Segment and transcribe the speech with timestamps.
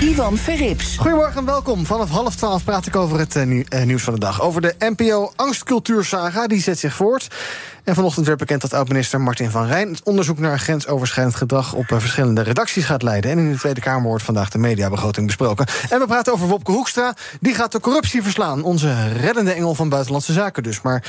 [0.00, 0.96] Ivan Verrips.
[0.96, 1.86] Goedemorgen en welkom.
[1.86, 4.42] Vanaf half twaalf praat ik over het uh, nieuws van de dag.
[4.42, 7.28] Over de NPO-angstcultuursaga, die zet zich voort.
[7.84, 9.90] En vanochtend werd bekend dat oud-minister Martin van Rijn...
[9.90, 13.30] het onderzoek naar grensoverschrijdend gedrag op uh, verschillende redacties gaat leiden.
[13.30, 15.66] En in de Tweede Kamer wordt vandaag de mediabegroting besproken.
[15.90, 17.14] En we praten over Wopke Hoekstra.
[17.40, 18.62] Die gaat de corruptie verslaan.
[18.62, 20.80] Onze reddende engel van Buitenlandse Zaken dus.
[20.80, 21.04] Maar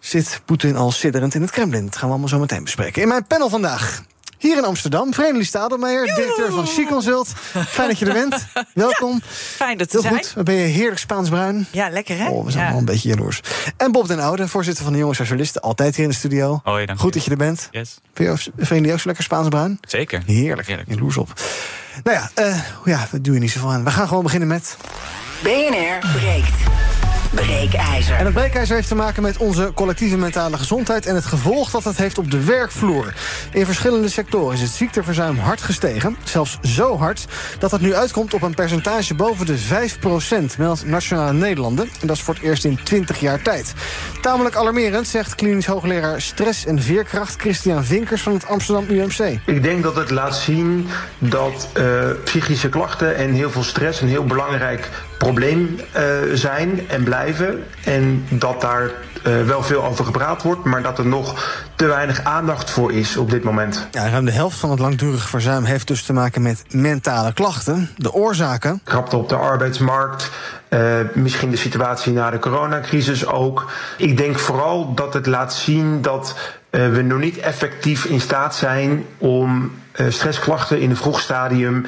[0.00, 1.84] zit Poetin al sidderend in het Kremlin?
[1.84, 3.02] Dat gaan we allemaal zo meteen bespreken.
[3.02, 4.02] In mijn panel vandaag
[4.38, 7.28] hier in Amsterdam, Vreemdelie Stadelmeijer, directeur van Chic Consult.
[7.68, 8.46] Fijn dat je er bent.
[8.74, 9.20] Welkom.
[9.56, 10.14] Fijn dat te Heel zijn.
[10.14, 10.34] goed.
[10.34, 11.66] Dan ben je heerlijk Spaans-bruin.
[11.70, 12.28] Ja, lekker hè?
[12.28, 12.70] Oh, we zijn ja.
[12.70, 13.40] allemaal een beetje jaloers.
[13.76, 15.62] En Bob den Oude, voorzitter van de Jonge Socialisten.
[15.62, 16.60] Altijd hier in de studio.
[16.64, 17.14] Hoi, dank Goed je.
[17.14, 17.68] dat je er bent.
[17.70, 17.98] Yes.
[18.14, 19.78] Vind je ook zo lekker Spaans-bruin?
[19.88, 20.22] Zeker.
[20.26, 20.68] Heerlijk.
[20.68, 20.88] Heerlijk.
[20.88, 21.32] Jaloers op.
[22.04, 23.84] Nou ja, eh, ja, we doen je niet zoveel aan.
[23.84, 24.76] We gaan gewoon beginnen met...
[25.42, 26.97] BNR breekt.
[27.30, 28.16] Breekijzer.
[28.16, 31.06] En het breekijzer heeft te maken met onze collectieve mentale gezondheid...
[31.06, 33.14] en het gevolg dat het heeft op de werkvloer.
[33.52, 36.16] In verschillende sectoren is het ziekteverzuim hard gestegen.
[36.24, 37.26] Zelfs zo hard
[37.58, 39.58] dat het nu uitkomt op een percentage boven de
[40.54, 41.88] 5% meldt Nationale Nederlanden.
[42.00, 43.72] En dat is voor het eerst in 20 jaar tijd.
[44.20, 47.40] Tamelijk alarmerend, zegt klinisch hoogleraar stress en veerkracht...
[47.40, 49.38] Christian Vinkers van het Amsterdam UMC.
[49.46, 50.86] Ik denk dat het laat zien
[51.18, 51.84] dat uh,
[52.24, 57.17] psychische klachten en heel veel stress een heel belangrijk probleem uh, zijn en blijven.
[57.84, 58.90] En dat daar
[59.26, 63.16] uh, wel veel over gepraat wordt, maar dat er nog te weinig aandacht voor is
[63.16, 63.88] op dit moment.
[63.90, 67.90] Ja, ruim de helft van het langdurig verzuim heeft dus te maken met mentale klachten.
[67.96, 68.80] De oorzaken.
[68.84, 70.30] Krapte op de arbeidsmarkt.
[70.68, 73.70] Uh, misschien de situatie na de coronacrisis ook.
[73.96, 76.36] Ik denk vooral dat het laat zien dat
[76.70, 79.72] uh, we nog niet effectief in staat zijn om
[80.08, 81.84] stressklachten in een vroeg stadium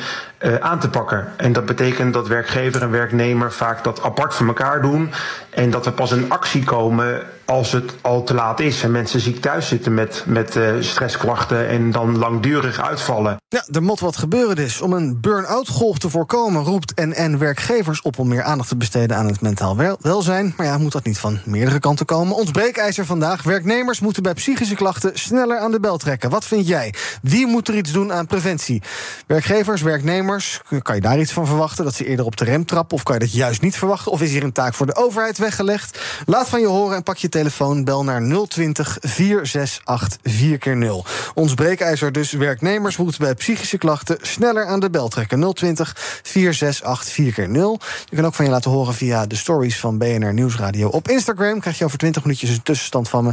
[0.61, 1.27] aan te pakken.
[1.37, 5.11] En dat betekent dat werkgever en werknemer vaak dat apart van elkaar doen.
[5.51, 8.83] En dat er pas in actie komen als het al te laat is.
[8.83, 13.37] En mensen ziek thuis zitten met, met stressklachten en dan langdurig uitvallen.
[13.49, 14.81] Ja, er moet wat gebeuren dus.
[14.81, 19.17] Om een burn-out golf te voorkomen roept NN werkgevers op om meer aandacht te besteden
[19.17, 20.55] aan het mentaal wel welzijn.
[20.57, 22.37] Maar ja, moet dat niet van meerdere kanten komen?
[22.37, 23.43] Ons breekijzer vandaag.
[23.43, 26.31] Werknemers moeten bij psychische klachten sneller aan de bel trekken.
[26.31, 26.95] Wat vind jij?
[27.23, 28.83] Wie moet er iets doen aan preventie?
[29.27, 31.85] Werkgevers, werknemers, kan je daar iets van verwachten?
[31.85, 32.97] Dat ze eerder op de rem trappen?
[32.97, 34.13] Of kan je dat juist niet verwachten?
[34.13, 35.99] Of is hier een taak voor de overheid weggelegd?
[36.27, 37.85] Laat van je horen en pak je telefoon.
[37.85, 41.33] Bel naar 020 468 4x0.
[41.35, 42.33] Ons breekijzer dus.
[42.33, 45.55] Werknemers moeten bij psychische klachten sneller aan de bel trekken.
[45.55, 47.87] 020 468 4x0.
[48.05, 50.89] Je kan ook van je laten horen via de stories van BNR Nieuwsradio.
[50.89, 53.31] Op Instagram krijg je over 20 minuutjes een tussenstand van me.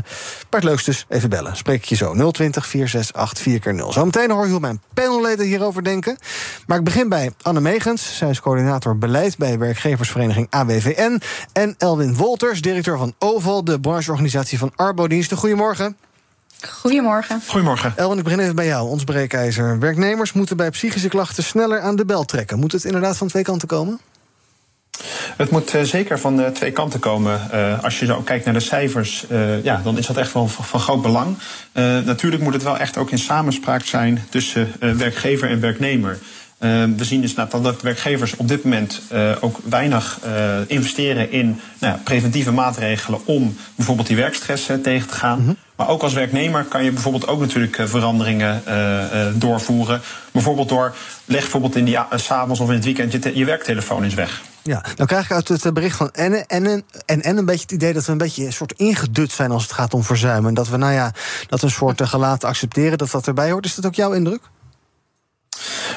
[0.49, 1.55] Maar het leukste is even bellen.
[1.55, 2.31] Spreek je zo.
[2.31, 3.93] 020 468 4x0.
[3.93, 6.17] Zometeen hoor je hoe mijn panelleden hierover denken.
[6.67, 8.17] Maar ik begin bij Anne Megens.
[8.17, 11.21] Zij is coördinator beleid bij werkgeversvereniging AWVN.
[11.53, 15.37] En Elwin Wolters, directeur van OVAL, de brancheorganisatie van Arbodiensten.
[15.37, 15.97] Goedemorgen.
[16.69, 17.41] Goedemorgen.
[17.47, 17.93] Goedemorgen.
[17.95, 19.79] Elwin, ik begin even bij jou, ons breekijzer.
[19.79, 22.59] Werknemers moeten bij psychische klachten sneller aan de bel trekken.
[22.59, 23.99] Moet het inderdaad van twee kanten komen?
[25.37, 27.41] Het moet uh, zeker van uh, twee kanten komen.
[27.53, 29.25] Uh, als je zo kijkt naar de cijfers,
[29.63, 31.37] ja, dan is dat echt wel van groot belang.
[32.05, 36.19] natuurlijk moet het wel echt ook in samenspraak zijn tussen werkgever en werknemer.
[36.59, 41.47] Uh, we zien dus dat werkgevers op dit moment uh, ook weinig uh, investeren in
[41.79, 45.39] nou ja, preventieve maatregelen om bijvoorbeeld die werkstress tegen te gaan.
[45.39, 45.57] Mm-hmm.
[45.75, 48.61] Maar ook als werknemer kan je bijvoorbeeld ook natuurlijk veranderingen
[49.39, 50.01] doorvoeren.
[50.31, 54.13] Bijvoorbeeld door, leg bijvoorbeeld in die s'avonds of in het weekend je, je werktelefoon eens
[54.13, 54.41] weg.
[54.63, 57.71] Ja, dan krijg ik uit het bericht van en, en, en, en een beetje het
[57.71, 60.53] idee dat we een beetje een soort ingedut zijn als het gaat om verzuimen.
[60.53, 61.11] Dat we, nou ja,
[61.47, 63.65] dat een soort gelaten accepteren dat dat erbij hoort.
[63.65, 64.41] Is dat ook jouw indruk?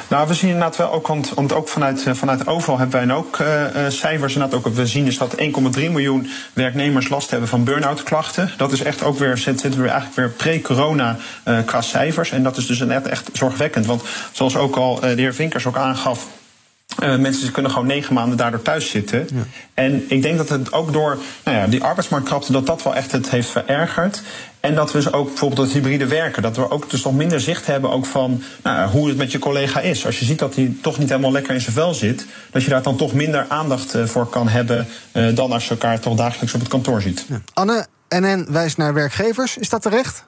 [0.08, 3.64] Nou, we zien inderdaad wel ook, want, ook vanuit, vanuit overal hebben wij ook uh,
[3.88, 4.34] cijfers.
[4.34, 8.50] Inderdaad ook, we zien dus dat 1,3 miljoen werknemers last hebben van burn-out klachten.
[8.56, 12.30] Dat is echt ook weer, zitten we eigenlijk weer pre-corona uh, qua cijfers.
[12.30, 13.86] En dat is dus net echt zorgwekkend.
[13.86, 14.02] Want
[14.32, 16.26] zoals ook al de heer Vinkers ook aangaf.
[17.02, 19.28] Uh, mensen kunnen gewoon negen maanden daardoor thuis zitten.
[19.32, 19.42] Ja.
[19.74, 22.52] En ik denk dat het ook door nou ja, die arbeidsmarktkrapte...
[22.52, 24.22] dat dat wel echt het heeft verergerd.
[24.60, 26.42] En dat we dus ook bijvoorbeeld het hybride werken...
[26.42, 29.38] dat we ook dus nog minder zicht hebben ook van nou, hoe het met je
[29.38, 30.06] collega is.
[30.06, 32.26] Als je ziet dat hij toch niet helemaal lekker in zijn vel zit...
[32.50, 34.86] dat je daar dan toch minder aandacht uh, voor kan hebben...
[35.12, 37.24] Uh, dan als je elkaar toch dagelijks op het kantoor ziet.
[37.28, 37.40] Ja.
[37.52, 39.56] Anne, NN wijst naar werkgevers.
[39.56, 40.24] Is dat terecht?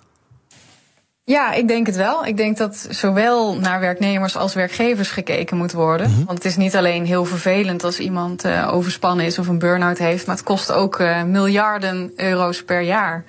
[1.25, 2.27] Ja, ik denk het wel.
[2.27, 6.09] Ik denk dat zowel naar werknemers als werkgevers gekeken moet worden.
[6.09, 6.25] Mm -hmm.
[6.25, 9.99] Want het is niet alleen heel vervelend als iemand uh, overspannen is of een burn-out
[9.99, 13.25] heeft, maar het kost ook uh, miljarden euro's per jaar.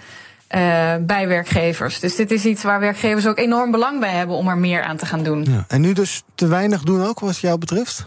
[0.55, 1.99] Uh, bij werkgevers.
[1.99, 4.97] Dus dit is iets waar werkgevers ook enorm belang bij hebben om er meer aan
[4.97, 5.45] te gaan doen.
[5.49, 5.65] Ja.
[5.67, 8.03] En nu dus te weinig doen ook, wat jou betreft?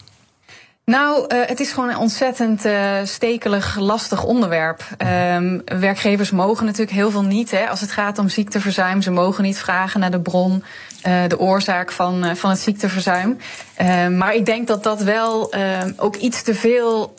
[0.91, 4.83] Nou, uh, het is gewoon een ontzettend uh, stekelig, lastig onderwerp.
[5.35, 7.51] Um, werkgevers mogen natuurlijk heel veel niet.
[7.51, 9.03] Hè, als het gaat om ziekteverzuim.
[9.03, 10.65] Ze mogen niet vragen naar de bron,
[11.07, 13.39] uh, de oorzaak van, van het ziekteverzuim.
[14.17, 15.53] Maar ik denk dat dat wel
[15.97, 17.15] ook iets te veel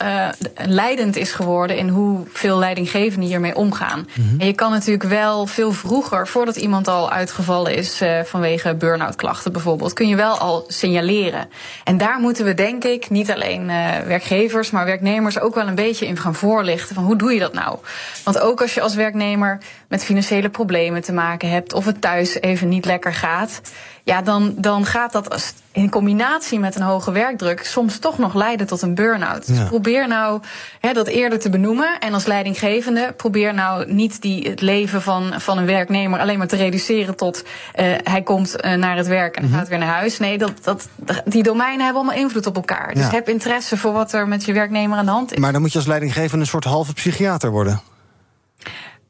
[0.54, 3.98] leidend is geworden in hoe veel leidinggevenden hiermee omgaan.
[3.98, 4.40] Mm -hmm.
[4.40, 9.52] En je kan natuurlijk wel veel vroeger, voordat iemand al uitgevallen is vanwege burn-out klachten
[9.52, 11.48] bijvoorbeeld, kun je wel al signaleren.
[11.84, 15.74] En daar moeten we denk ik niet alleen uh, werkgevers, maar werknemers ook wel een
[15.74, 17.78] beetje in gaan voorlichten van hoe doe je dat nou?
[18.24, 19.58] Want ook als je als werknemer
[19.88, 23.60] met financiële problemen te maken hebt of het thuis even niet lekker gaat,
[24.02, 28.66] ja, dan, dan gaat dat in combinatie met een hoge werkdruk soms toch nog leiden
[28.66, 29.46] tot een burn-out.
[29.46, 29.60] Dus ja.
[29.60, 30.40] Dus probeer nou
[30.80, 31.98] hè, dat eerder te benoemen.
[32.00, 36.46] En als leidinggevende, probeer nou niet die, het leven van, van een werknemer alleen maar
[36.46, 39.58] te reduceren tot uh, hij komt uh, naar het werk en mm -hmm.
[39.58, 40.18] gaat weer naar huis.
[40.18, 40.88] Nee, dat, dat,
[41.24, 42.94] die domeinen hebben allemaal invloed op elkaar.
[42.94, 43.10] Dus ja.
[43.10, 45.38] heb interesse voor wat er met je werknemer aan de hand is.
[45.38, 47.80] Maar dan moet je als leidinggevende een soort halve psychiater worden.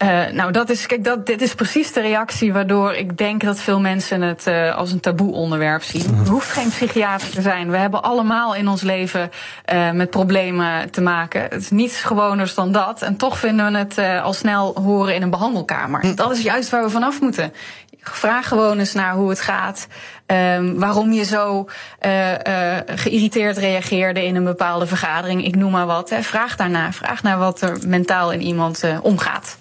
[0.03, 3.61] Uh, nou, dat is, kijk, dat, dit is precies de reactie waardoor ik denk dat
[3.61, 6.19] veel mensen het uh, als een taboe onderwerp zien.
[6.25, 7.71] Er hoeft geen psychiater te zijn.
[7.71, 9.31] We hebben allemaal in ons leven
[9.73, 11.43] uh, met problemen te maken.
[11.43, 13.03] Het is niets gewoners dan dat.
[13.03, 16.15] En toch vinden we het al snel horen in een behandelkamer.
[16.17, 17.53] Dat is juist waar we vanaf moeten.
[18.01, 19.87] Vraag gewoon eens naar hoe het gaat.
[20.27, 21.69] Um, waarom je zo
[22.07, 25.45] uh, uh, geïrriteerd reageerde in een bepaalde vergadering.
[25.45, 26.11] Ik noem maar wat.
[26.11, 26.23] Hè.
[26.23, 26.93] Vraag daarna.
[26.93, 29.57] Vraag naar wat er mentaal in iemand uh, omgaat.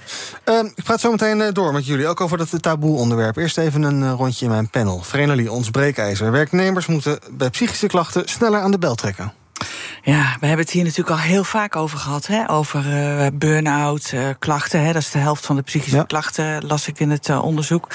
[0.45, 2.07] Um, ik praat zo meteen door met jullie.
[2.07, 3.37] Ook over dat taboe onderwerp.
[3.37, 5.01] Eerst even een rondje in mijn panel.
[5.01, 6.31] Vrenelie, ons breekijzer.
[6.31, 9.33] Werknemers moeten bij psychische klachten sneller aan de bel trekken.
[10.03, 12.27] Ja, we hebben het hier natuurlijk al heel vaak over gehad.
[12.27, 12.49] Hè?
[12.49, 14.81] Over uh, burn-out, uh, klachten.
[14.81, 14.93] Hè?
[14.93, 16.03] Dat is de helft van de psychische ja.
[16.03, 17.87] klachten, las ik in het uh, onderzoek.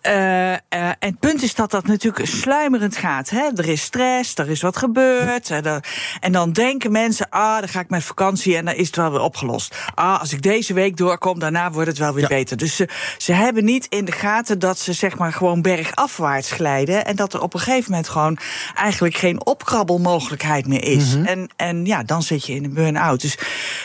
[0.00, 0.60] en
[0.98, 3.30] het punt is dat dat natuurlijk sluimerend gaat.
[3.30, 3.48] Hè?
[3.54, 5.48] Er is stress, er is wat gebeurd.
[5.48, 5.80] Ja.
[6.20, 9.10] en dan denken mensen, ah, dan ga ik met vakantie en dan is het wel
[9.10, 9.76] weer opgelost.
[9.94, 12.28] Ah, als ik deze week doorkom, daarna wordt het wel weer ja.
[12.28, 12.56] beter.
[12.56, 12.88] Dus ze,
[13.18, 17.04] ze hebben niet in de gaten dat ze zeg maar gewoon bergafwaarts glijden.
[17.04, 18.38] En dat er op een gegeven moment gewoon
[18.74, 21.14] eigenlijk geen opkrabbelmogelijkheid meer is.
[21.14, 21.26] Mm -hmm.
[21.26, 23.20] En, en ja, dan zit je in een burn-out.
[23.20, 23.38] Dus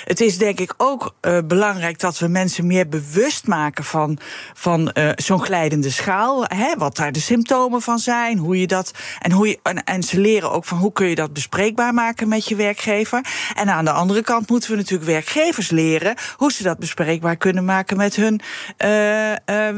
[0.03, 4.17] het is denk ik ook uh, belangrijk dat we mensen meer bewust maken van,
[4.53, 6.43] van uh, zo'n glijdende schaal.
[6.47, 8.91] Hè, wat daar de symptomen van zijn, hoe je dat.
[9.19, 12.27] En, hoe je, en, en ze leren ook van hoe kun je dat bespreekbaar maken
[12.27, 13.25] met je werkgever.
[13.55, 17.65] En aan de andere kant moeten we natuurlijk werkgevers leren hoe ze dat bespreekbaar kunnen
[17.65, 18.87] maken met hun uh,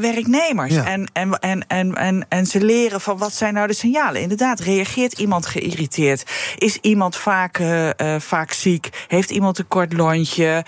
[0.00, 0.74] werknemers.
[0.74, 0.84] Ja.
[0.84, 4.20] En, en, en, en, en, en ze leren van wat zijn nou de signalen.
[4.20, 6.30] Inderdaad, reageert iemand geïrriteerd?
[6.58, 9.04] Is iemand vaak uh, uh, vaak ziek?
[9.08, 10.64] Heeft iemand een kort lontje?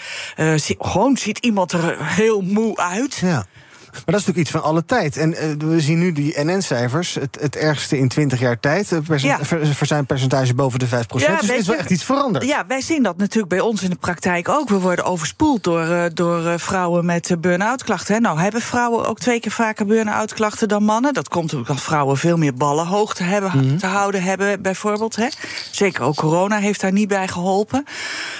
[0.56, 3.16] Zie, gewoon ziet iemand er heel moe uit?
[3.16, 3.46] Ja.
[3.94, 5.16] Maar dat is natuurlijk iets van alle tijd.
[5.16, 9.00] En uh, we zien nu die NN-cijfers, het, het ergste in 20 jaar tijd.
[9.16, 9.38] Ja.
[9.62, 11.32] Verzuimpercentage boven de 5 procent.
[11.32, 12.44] Ja, dus er is wel echt iets veranderd.
[12.44, 14.68] Ja, wij zien dat natuurlijk bij ons in de praktijk ook.
[14.68, 18.22] We worden overspoeld door, uh, door vrouwen met burn-out klachten.
[18.22, 21.14] Nou, hebben vrouwen ook twee keer vaker burn-out klachten dan mannen.
[21.14, 23.78] Dat komt omdat vrouwen veel meer ballen hoog te, hebben, mm -hmm.
[23.78, 25.16] te houden hebben, bijvoorbeeld.
[25.16, 25.28] Hè.
[25.70, 27.84] Zeker ook corona heeft daar niet bij geholpen.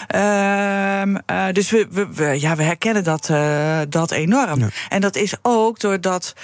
[0.07, 1.17] Ehm,
[1.53, 3.31] dus we, we, we, ja, we herkennen dat,
[3.89, 4.61] dat enorm.
[4.61, 4.69] Ja.
[4.89, 6.35] En dat is ook doordat,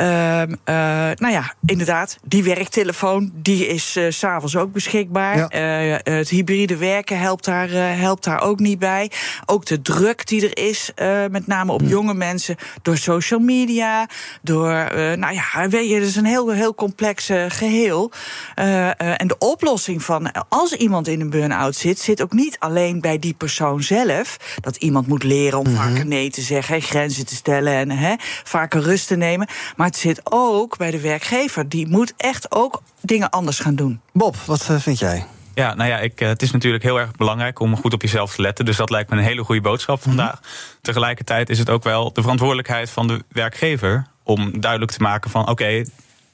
[0.00, 0.46] uh, uh,
[1.14, 5.36] nou ja, inderdaad, die werktelefoon, die is uh, s'avonds ook beschikbaar.
[5.36, 6.00] Ja.
[6.02, 9.10] het hybride werken helpt daar, helpt daar ook niet bij.
[9.46, 10.90] Ook de druk die er is,
[11.30, 11.86] met name op ja.
[11.86, 14.08] jonge mensen, door social media,
[14.42, 18.10] door, nou ja, weet je, het is een heel, heel complex geheel.
[18.54, 23.18] en de oplossing van, als iemand in een burn-out zit, zit ook niet alleen bij
[23.18, 25.88] die persoon zelf, dat iemand moet leren om mm -hmm.
[25.88, 29.48] vaker nee te zeggen, grenzen te stellen en hè, vaker rust te nemen.
[29.76, 31.68] Maar het zit ook bij de werkgever.
[31.68, 34.00] Die moet echt ook dingen anders gaan doen.
[34.12, 35.26] Bob, wat uh, vind jij?
[35.54, 38.42] Ja, nou ja, ik, het is natuurlijk heel erg belangrijk om goed op jezelf te
[38.42, 38.64] letten.
[38.64, 40.34] Dus dat lijkt me een hele goede boodschap vandaag.
[40.34, 40.78] Mm -hmm.
[40.80, 45.42] Tegelijkertijd is het ook wel de verantwoordelijkheid van de werkgever om duidelijk te maken van
[45.42, 45.86] oké, okay,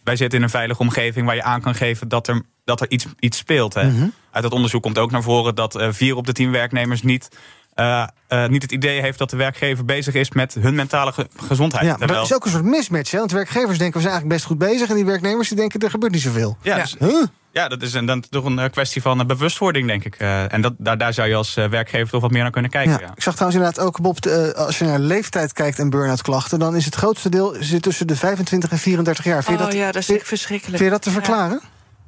[0.04, 2.90] wij zitten in een veilige omgeving waar je aan kan geven dat er dat er
[2.90, 3.74] iets, iets speelt.
[3.74, 3.90] Hè.
[3.90, 4.08] Mhm.
[4.30, 7.28] Uit dat onderzoek komt ook naar voren dat eh, vier op de tien werknemers niet.
[7.74, 11.28] Eh, eh, niet het idee heeft dat de werkgever bezig is met hun mentale ge-
[11.36, 11.82] gezondheid.
[11.84, 13.10] Ja, maar Terwijl- dat is ook een soort mismatch.
[13.10, 13.18] Hè?
[13.18, 14.88] Want werkgevers denken we zijn eigenlijk best goed bezig.
[14.88, 16.56] En die werknemers die denken er gebeurt niet zoveel.
[16.62, 16.82] ja, Ja.
[16.82, 17.24] dus- Huh?
[17.52, 20.14] ja, dat is een, dan toch een eh, kwestie van bewustwording, denk ik.
[20.14, 22.92] Eh, en dat, daar, daar zou je als werkgever toch wat meer naar kunnen kijken.
[22.92, 22.98] Ja.
[23.00, 23.12] Ja.
[23.14, 26.22] Ik zag trouwens inderdaad ook, Bob, de, eh, als je naar leeftijd kijkt en burn-out
[26.22, 26.58] klachten...
[26.58, 29.44] dan is het grootste deel zit tussen de 25 en 34 jaar.
[29.44, 30.76] Vind je, Oh dat, ja, dat is vind, verschrikkelijk.
[30.82, 31.60] vind je dat te verklaren?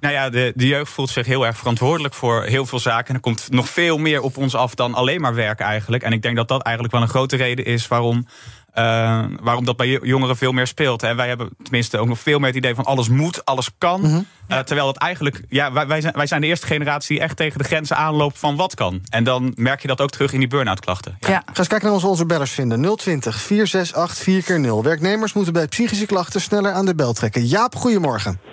[0.02, 3.08] Nou ja, de, de jeugd voelt zich heel erg verantwoordelijk voor heel veel zaken.
[3.08, 6.02] En er komt nog veel meer op ons af dan alleen maar werk eigenlijk.
[6.02, 8.26] En ik denk dat dat eigenlijk wel een grote reden is waarom,
[8.72, 11.02] eh, waarom dat bij jo- jongeren veel meer speelt.
[11.02, 14.00] En wij hebben tenminste ook nog veel meer het idee van alles moet, alles kan.
[14.00, 14.20] Mhm.
[14.48, 17.36] Eh, terwijl het eigenlijk, ja, wij, wij, zijn, wij zijn de eerste generatie die echt
[17.36, 19.00] tegen de grenzen aanloopt van wat kan.
[19.10, 21.16] En dan merk je dat ook terug in die burn-out klachten.
[21.20, 21.28] Ja.
[21.28, 22.96] Ga eens kijken naar onze, onze bellers vinden.
[22.96, 24.82] 020 468 4x0.
[24.82, 27.46] Werknemers moeten bij psychische klachten sneller aan de bel trekken.
[27.46, 28.51] Jaap, goedemorgen.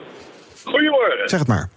[0.70, 1.30] Goedemorgen.
[1.30, 1.70] Zeg het maar.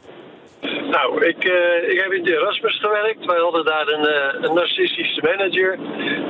[0.91, 3.25] Nou, ik, eh, ik heb in de Erasmus gewerkt.
[3.25, 5.79] Wij hadden daar een, eh, een narcistische manager.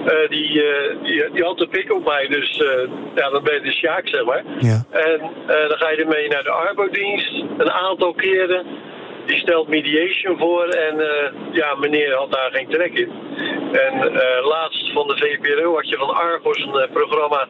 [0.05, 0.65] Eh, die,
[1.03, 2.27] die, die had de pik op mij.
[2.27, 2.63] Dus
[3.15, 4.43] ja, dan ben je de sjaak, zeg maar.
[4.59, 4.85] Ja.
[4.91, 7.45] En dan ga je ermee naar de arbodienst.
[7.59, 8.67] Een aantal keren.
[9.27, 10.69] Die stelt mediation voor.
[10.69, 13.11] En eh, ja, meneer had daar geen trek in.
[13.73, 17.49] En eh, laatst van de VPRO had je van Argos een eh, programma...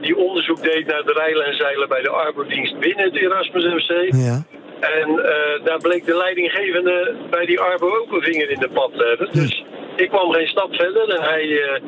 [0.00, 4.14] die onderzoek deed naar de rijlen en zeilen bij de arbodienst binnen het Erasmus MC.
[4.14, 4.42] Ja.
[4.80, 5.16] En
[5.64, 9.28] daar bleek de leidinggevende bij die Arbo ook een vinger in de pad te hebben.
[9.32, 9.64] Dus
[9.96, 11.80] ik kwam geen stap verder en hij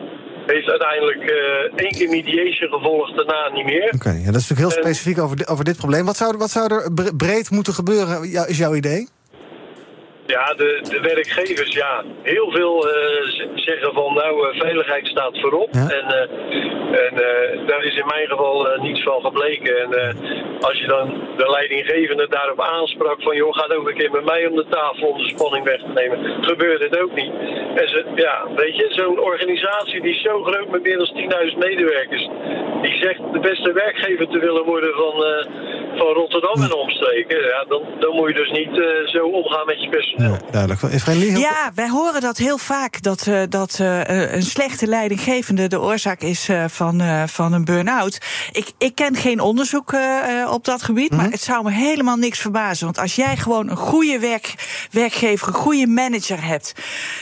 [0.46, 3.92] heeft uiteindelijk eh, één keer mediation gevolgd, daarna niet meer.
[3.94, 6.04] Oké, ja, dat is natuurlijk heel En- specifiek over, di- over dit probleem.
[6.04, 9.08] Wat zou, er- wat zou er bre- breed moeten gebeuren, is jouw idee?
[10.26, 15.68] Ja, de, de werkgevers, ja, heel veel eh, zeggen van nou, eh, veiligheid staat voorop.
[15.72, 15.88] Ja.
[15.88, 17.14] En, eh, en
[17.66, 19.76] daar is in mijn geval niets van gebleken.
[19.76, 20.16] En
[20.60, 24.46] als je dan de leidinggevende daarop aansprak van joh, ga ook een keer met mij
[24.46, 27.32] om de tafel om de spanning weg te nemen, gebeurde het ook niet.
[27.74, 31.58] En ze, ja, weet je, zo'n organisatie die is zo groot met meer dan 10.000
[31.58, 32.28] medewerkers,
[32.82, 35.24] die zegt de beste werkgever te willen worden van,
[35.96, 37.42] van Rotterdam en omstreken.
[37.42, 40.15] Ja, dan, dan moet je dus niet zo omgaan met je personeel.
[40.16, 40.80] Ja, duidelijk.
[41.30, 43.02] Heel- Ja, wij horen dat heel vaak.
[43.02, 47.64] Dat, eh, dat eh, een slechte leidinggevende de oorzaak is eh, van, eh, van een
[47.64, 48.18] burn-out.
[48.52, 51.10] Ik, ik ken geen onderzoek eh, eh, op dat gebied.
[51.16, 52.84] Maar het zou me helemaal niks verbazen.
[52.84, 54.54] Want als jij gewoon een goede werk,
[54.90, 56.72] werkgever, een goede manager hebt.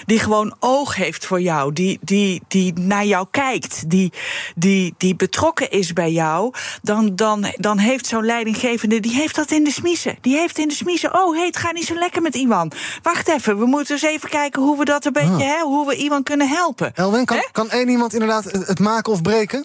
[0.07, 1.73] die gewoon oog heeft voor jou.
[1.73, 3.91] die, die, die naar jou kijkt.
[3.91, 4.13] Die,
[4.55, 6.53] die, die betrokken is bij jou.
[6.83, 9.01] Dan, dan, dan heeft zo'n leidinggevende.
[9.01, 10.17] die heeft dat in de smiezen.
[10.21, 11.15] Die heeft in de smiezen.
[11.23, 12.73] Oh, hey, het gaat niet zo lekker met Iwan.
[13.03, 15.39] Wacht even, we moeten eens even kijken hoe we dat een beetje, Ah.
[15.39, 16.93] hè, hoe we iemand kunnen helpen.
[16.95, 19.65] Elwin, kan, kan één iemand inderdaad het maken of breken?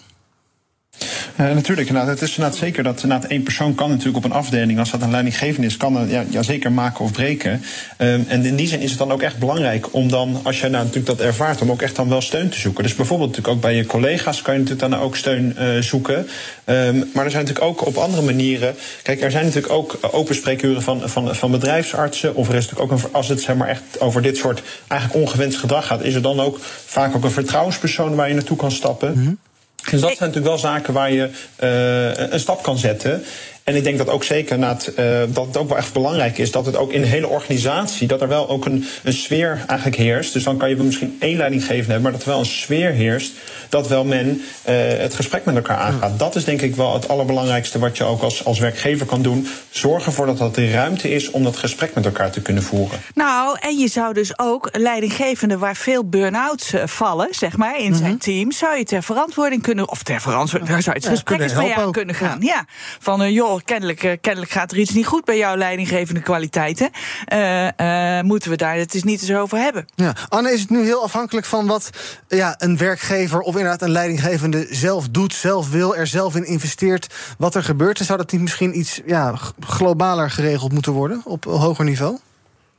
[1.40, 2.12] Eh, natuurlijk, inderdaad.
[2.12, 5.02] Het is inderdaad zeker dat inderdaad één persoon kan natuurlijk op een afdeling, als dat
[5.02, 7.62] een leidinggevende is, kan dat ja, zeker maken of breken.
[7.96, 10.68] Ehm, en in die zin is het dan ook echt belangrijk om dan, als jij
[10.68, 12.82] nou natuurlijk dat ervaart, om ook echt dan wel steun te zoeken.
[12.82, 16.26] Dus bijvoorbeeld natuurlijk ook bij je collega's kan je natuurlijk dan ook steun eh, zoeken.
[16.64, 18.74] Ehm, maar er zijn natuurlijk ook op andere manieren.
[19.02, 22.34] Kijk, er zijn natuurlijk ook open spreekuren van, van, van bedrijfsartsen.
[22.34, 25.20] Of er is natuurlijk ook een, als het zeg maar echt over dit soort eigenlijk
[25.20, 28.70] ongewenst gedrag gaat, is er dan ook vaak ook een vertrouwenspersoon waar je naartoe kan
[28.70, 29.38] stappen.
[29.80, 33.24] Dus dat zijn natuurlijk wel zaken waar je eh, een stap kan zetten.
[33.64, 36.38] En ik denk dat ook zeker na het, eh, dat het ook wel echt belangrijk
[36.38, 39.64] is dat het ook in de hele organisatie, dat er wel ook een, een sfeer
[39.66, 40.32] eigenlijk heerst.
[40.32, 42.90] Dus dan kan je wel misschien één leidinggevende hebben, maar dat er wel een sfeer
[42.90, 43.32] heerst.
[43.68, 46.18] Dat wel men eh, het gesprek met elkaar aangaat.
[46.18, 49.48] Dat is denk ik wel het allerbelangrijkste wat je ook als, als werkgever kan doen.
[49.70, 53.00] Zorg ervoor dat dat de ruimte is om dat gesprek met elkaar te kunnen voeren.
[53.14, 57.94] Nou, en je zou dus ook leidinggevende waar veel burn-outs eh, vallen, zeg maar, in
[57.94, 61.54] zijn team, zou je ter verantwoording kunnen, of ter verantwoording, daar zou je het gesprek
[61.54, 62.38] mee aan kunnen gaan.
[62.40, 62.64] Ja,
[62.98, 66.90] van eh, joh, kennelijk, eh, kennelijk gaat er iets niet goed bij jouw leidinggevende kwaliteiten.
[67.24, 69.86] Eh, eh, moeten we daar het is niet eens over hebben.
[69.94, 70.12] Ja.
[70.28, 71.90] Anne, is het nu heel afhankelijk van wat
[72.28, 77.14] ja, een werkgever of inderdaad een leidinggevende zelf doet, zelf wil, er zelf in investeert,
[77.38, 77.98] wat er gebeurt?
[77.98, 82.18] Zou dat niet misschien iets ja, globaler geregeld moeten worden op hoger niveau?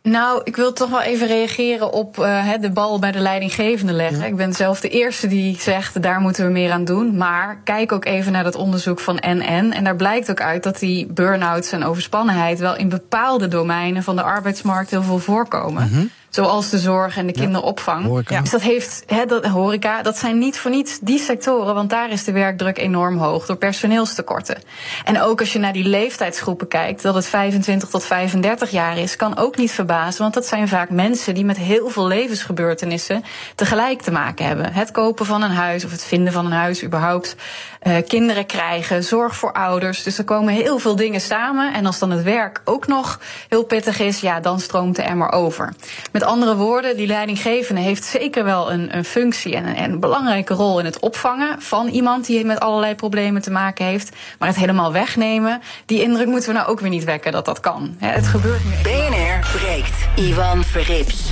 [0.03, 3.93] Nou, ik wil toch wel even reageren op eh, hè, de bal bij de leidinggevende
[3.93, 4.25] leggen.
[4.25, 7.17] Ik ben zelf de eerste die zegt, daar moeten we meer aan doen.
[7.17, 9.71] Maar kijk ook even naar dat onderzoek van NN.
[9.71, 12.59] En daar blijkt ook uit dat die burn-outs en overspannenheid...
[12.59, 16.11] wel in bepaalde domeinen van de arbeidsmarkt heel veel voorkomen.
[16.31, 18.05] Zoals de zorg en de kinderopvang.
[18.05, 18.41] horeca.
[18.41, 22.11] Dus dat heeft, hè, dat, horeca, dat zijn niet voor niets die sectoren, want daar
[22.11, 24.57] is de werkdruk enorm hoog door personeelstekorten.
[25.05, 29.15] En ook als je naar die leeftijdsgroepen kijkt, dat het 25 tot 35 jaar is,
[29.15, 33.23] kan ook niet verbazen, want dat zijn vaak mensen die met heel veel levensgebeurtenissen
[33.55, 34.73] tegelijk te maken hebben.
[34.73, 37.35] Het kopen van een huis of het vinden van een huis überhaupt,
[37.81, 40.03] eh, kinderen krijgen, zorg voor ouders.
[40.03, 41.73] Dus er komen heel veel dingen samen.
[41.73, 43.19] En als dan het werk ook nog
[43.49, 45.73] heel pittig is, ja, dan stroomt de emmer over.
[46.11, 49.99] Met andere woorden, die leidinggevende heeft zeker wel een, een functie en een, en een
[49.99, 54.15] belangrijke rol in het opvangen van iemand die met allerlei problemen te maken heeft.
[54.39, 57.59] Maar het helemaal wegnemen, die indruk moeten we nou ook weer niet wekken dat dat
[57.59, 57.95] kan.
[57.99, 58.71] Hè, het gebeurt nu.
[58.83, 59.95] BNR breekt.
[60.15, 61.29] Ivan Verrips.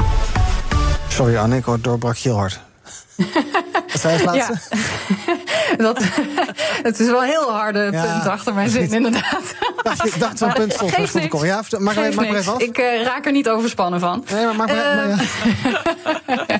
[1.07, 2.59] Sorry Anne, ik hoor- doorbrak je heel hard.
[3.91, 4.77] Wat zei je als laatste?
[5.77, 6.03] Dat,
[6.83, 9.55] het is wel een heel harde Ja, punt achter mijn zin, inderdaad.
[9.83, 11.45] Dacht, ik dacht zo'n punt stond Geeft voor de kom.
[11.45, 12.61] Ja, maak maak even af.
[12.61, 14.25] Ik eh, raak er niet overspannen van.
[14.31, 16.59] Nee, maar maak maar, Eh, maar ja.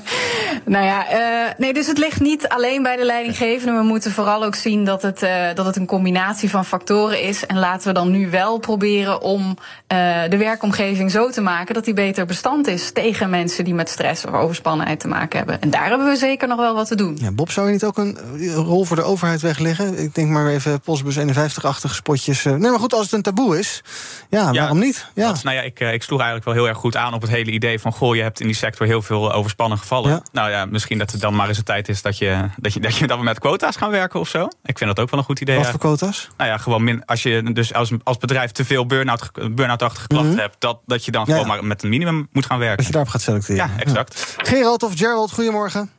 [0.64, 3.72] Nou ja, eh, nee, dus het ligt niet alleen bij de leidinggevende.
[3.78, 7.46] We moeten vooral ook zien dat het, eh, dat het een combinatie van factoren is.
[7.46, 9.98] En laten we dan nu wel proberen om eh,
[10.28, 14.24] de werkomgeving zo te maken dat die beter bestand is tegen mensen die met stress
[14.24, 15.60] of overspannenheid te maken hebben.
[15.60, 17.18] En daar hebben we zeker nog wel wat te doen.
[17.20, 19.98] Ja, Bob, zou je niet ook een eh, rol voor de overheid wegleggen?
[19.98, 22.44] Ik denk maar even Postbus 51-achtige spotjes.
[22.44, 22.52] eh.
[22.52, 23.82] Nee, maar goed, als het een taboe is,
[24.30, 25.06] ja, waarom niet?
[25.14, 25.26] Ja.
[25.26, 27.30] Dat, nou ja, ik, eh, ik sloeg eigenlijk wel heel erg goed aan op het
[27.30, 27.92] hele idee van...
[27.92, 30.10] goh, je hebt in die sector heel veel overspannen gevallen.
[30.10, 30.22] Ja.
[30.32, 32.02] Nou ja, misschien dat het dan maar eens een tijd is...
[32.02, 34.48] dat, je, dat, je, dat, je, dat we met quota's gaan werken of zo.
[34.64, 35.56] Ik vind dat ook wel een goed idee.
[35.56, 36.28] Wat voor quota's?
[36.36, 40.38] Nou ja, gewoon min, als je dus als, als bedrijf te veel burn-out, burn-out-achtige klachten
[40.38, 40.56] hebt...
[40.58, 41.30] Dat, dat je dan Mhm.
[41.30, 41.60] Ja, gewoon ja.
[41.60, 42.76] maar met een minimum moet gaan werken.
[42.76, 43.56] Dat je daarop gaat selecteren.
[43.56, 44.34] Ja, exact.
[44.36, 45.90] Gerald of Gerald, goedemorgen.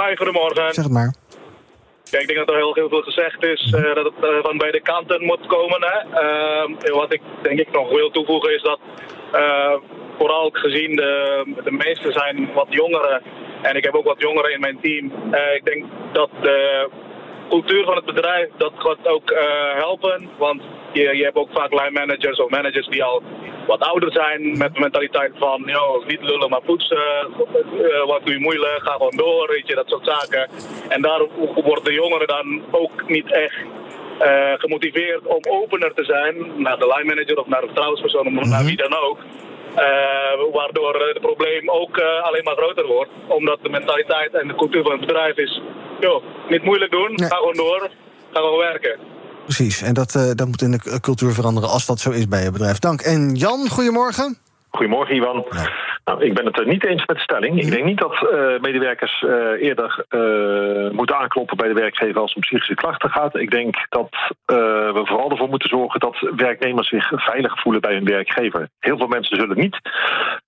[0.00, 0.74] Goedemorgen.
[0.74, 1.14] Zeg het maar.
[2.10, 4.80] Ik denk dat er heel, heel veel gezegd is eh, dat het eh, van beide
[4.80, 5.80] kanten moet komen.
[5.80, 6.18] Hè.
[6.20, 8.78] Ehm, wat ik denk ik nog wil toevoegen is dat
[9.32, 9.74] eh,
[10.18, 13.22] vooral gezien de, de meesten zijn wat jongeren
[13.62, 15.12] en ik heb ook wat jongeren in mijn team.
[15.54, 16.88] Ik denk dat de
[17.48, 19.34] cultuur van het bedrijf dat gaat ook
[19.76, 23.22] helpen, want je, je hebt ook vaak line managers of managers die al
[23.66, 26.98] wat ouder zijn met de mentaliteit van joh, niet lullen maar poetsen,
[27.82, 30.48] Eh, wat doe je moeilijk, ga gewoon door, weet je, dat soort zaken.
[30.88, 31.20] En daar
[31.54, 33.54] worden de jongeren dan ook niet echt
[34.18, 38.44] eh, gemotiveerd om opener te zijn naar de line manager of naar de vertrouwenspersoon of
[38.48, 39.18] naar wie dan ook.
[39.74, 43.10] Eh, waardoor het probleem ook alleen maar groter wordt.
[43.26, 45.60] Omdat de mentaliteit en de cultuur van het bedrijf is...
[46.00, 47.28] joh, niet moeilijk doen, Nee.
[47.28, 47.80] ga gewoon door,
[48.32, 48.98] ga gewoon werken.
[49.54, 52.42] Precies, en dat, eh, dat moet in de cultuur veranderen als dat zo is bij
[52.42, 52.78] je bedrijf.
[52.78, 53.00] Dank.
[53.00, 54.36] En Jan, goedemorgen.
[54.70, 55.44] Goedemorgen, Ivan.
[56.04, 57.62] Nou, ik ben het er niet eens met de stelling.
[57.62, 60.04] Ik denk niet dat eh, medewerkers eh, eerder
[60.92, 63.36] moeten aankloppen bij de werkgever als het om psychische klachten gaat.
[63.36, 64.10] Ik denk dat
[64.46, 68.68] we vooral ervoor moeten zorgen dat werknemers zich veilig voelen bij hun werkgever.
[68.78, 69.80] Heel veel mensen zullen niet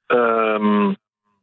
[0.06, 0.92] ehm,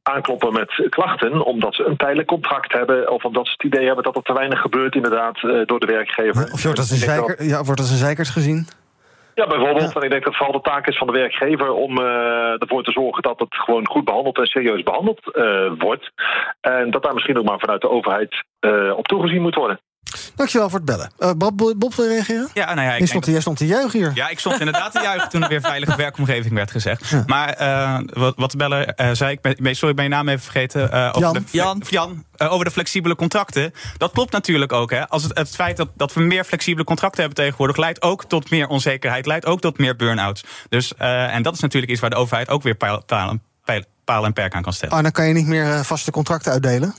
[0.10, 4.04] aankloppen met klachten omdat ze een tijdelijk contract hebben of omdat ze het idee hebben
[4.04, 6.50] dat er te weinig gebeurt inderdaad eh, door de werkgever.
[6.52, 8.68] Of wordt als een, dat- zeiker, ja, wordt als een zeikers gezien?
[9.36, 9.96] ja, bijvoorbeeld.
[9.96, 12.92] En ik denk dat vooral de taak is van de werkgever om eh, ervoor te
[12.92, 16.12] zorgen dat het gewoon goed behandeld en serieus behandeld eh, wordt.
[16.62, 18.44] En dat daar misschien ook maar vanuit de overheid
[18.96, 19.80] op toegezien moet worden.
[20.36, 21.12] Dankjewel voor het bellen.
[21.20, 22.50] Eh, Bob, Bob, wil je reageren?
[22.54, 24.12] Ja, nou ja, ik stond, jij stond te juichen hier.
[24.14, 27.28] Ja, ik stond inderdaad te juichen toen er weer veilige werkomgeving werd gezegd.
[27.28, 30.28] Maar eh, wat, wat de beller eh, zei, ik ben, sorry, ik ben je naam
[30.28, 30.92] even vergeten.
[30.92, 31.34] eh, over Jan.
[31.34, 31.84] De, Jan.
[31.90, 33.74] Jan over de flexibele contracten.
[33.98, 34.92] Dat klopt natuurlijk ook.
[34.92, 35.08] Hè.
[35.08, 37.78] Als het, het feit dat, dat we meer flexibele contracten hebben tegenwoordig...
[37.78, 40.44] leidt ook tot meer onzekerheid, leidt ook tot meer burn-outs.
[40.70, 43.04] Dus, eh, en dat is natuurlijk iets waar de overheid ook weer paal,
[44.06, 44.96] paal, en perk aan kan stellen.
[44.96, 46.96] Ah, dan kan je niet meer vaste contracten uitdelen.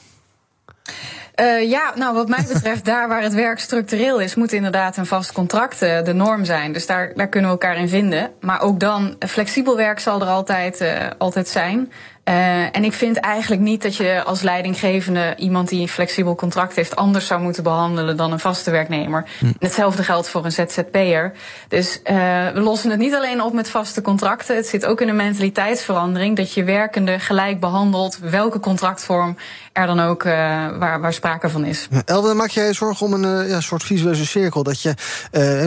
[1.41, 5.07] Eh, ja, nou wat mij betreft, daar waar het werk structureel is, moet inderdaad een
[5.07, 6.73] vast contract eh, de norm zijn.
[6.73, 8.31] Dus daar, daar kunnen we elkaar in vinden.
[8.41, 11.93] Maar ook dan, flexibel werk zal er altijd, eh, altijd zijn.
[12.31, 16.77] Eh, en ik vind eigenlijk niet dat je als leidinggevende iemand die een flexibel contract
[16.77, 19.25] heeft anders zou moeten behandelen dan een vaste werknemer.
[19.59, 21.33] Hetzelfde geldt voor een ZZP'er.
[21.69, 22.15] Dus eh,
[22.55, 24.57] we lossen het niet alleen op met vaste contracten.
[24.57, 29.37] Het zit ook in een mentaliteitsverandering dat je werkende gelijk behandelt, welke contractvorm
[29.73, 30.33] er dan ook eh,
[30.79, 31.89] waar, waar sprake van is.
[32.05, 34.63] Elden, maak jij je zorgen om een ja, soort visueuze cirkel?
[34.63, 34.95] Dat je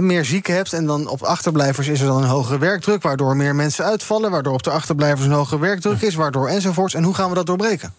[0.01, 3.01] meer zieken hebt en dan op achterblijvers is er dan een hogere werkdruk...
[3.01, 6.15] waardoor meer mensen uitvallen, waardoor op de achterblijvers een hogere werkdruk is...
[6.15, 6.93] waardoor enzovoorts.
[6.93, 7.93] En hoe gaan we dat doorbreken?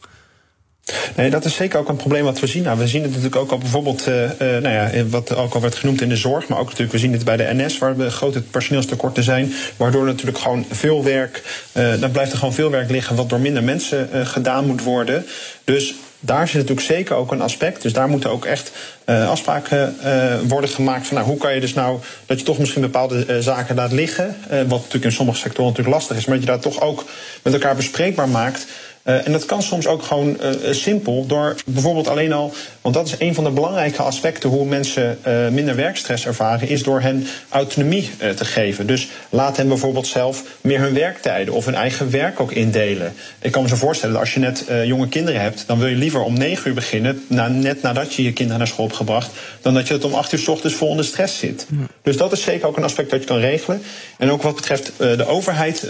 [1.17, 2.63] Nee, dat is zeker ook een probleem wat we zien.
[2.63, 5.61] Nou, we zien het natuurlijk ook al bijvoorbeeld, eh, eh, nou ja, wat ook al
[5.61, 7.97] werd genoemd in de zorg, maar ook natuurlijk, we zien het bij de NS, waar
[7.97, 12.71] we grote personeelstekorten zijn, waardoor natuurlijk gewoon veel werk, eh dan blijft er gewoon veel
[12.71, 15.27] werk liggen wat door minder mensen eh, gedaan moet worden.
[15.65, 17.83] Dus daar zit natuurlijk zeker ook een aspect.
[17.83, 18.73] Dus daar moeten ook echt
[19.07, 21.07] uh, afspraken uh, worden gemaakt.
[21.07, 23.93] Van, nou, hoe kan je dus nou dat je toch misschien bepaalde uh, zaken laat
[23.93, 24.37] liggen.
[24.49, 26.25] wat natuurlijk in sommige sectoren natuurlijk lastig is.
[26.25, 27.05] Maar dat je dat toch ook
[27.43, 28.67] met elkaar bespreekbaar maakt.
[29.05, 33.07] Uh, en dat kan soms ook gewoon uh, simpel door bijvoorbeeld alleen al, want dat
[33.07, 37.27] is een van de belangrijke aspecten hoe mensen uh, minder werkstress ervaren, is door hen
[37.49, 38.87] autonomie te geven.
[38.87, 43.13] Dus laat hen bijvoorbeeld zelf meer hun werktijden of hun eigen werk ook indelen.
[43.41, 45.97] Ik kan me zo voorstellen dat als je net jonge kinderen hebt, dan wil je
[45.97, 49.31] liever om negen uur beginnen, na, net nadat je je kinderen naar school hebt gebracht,
[49.61, 51.67] dan dat je het om acht uur s ochtends vol onder stress zit.
[51.71, 51.87] Ja.
[52.03, 53.83] Dus dat is zeker ook een aspect dat je kan regelen.
[54.19, 55.87] En ook wat betreft de overheid,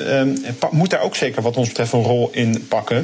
[0.70, 3.03] moet daar ook zeker wat ons betreft een rol in pakken.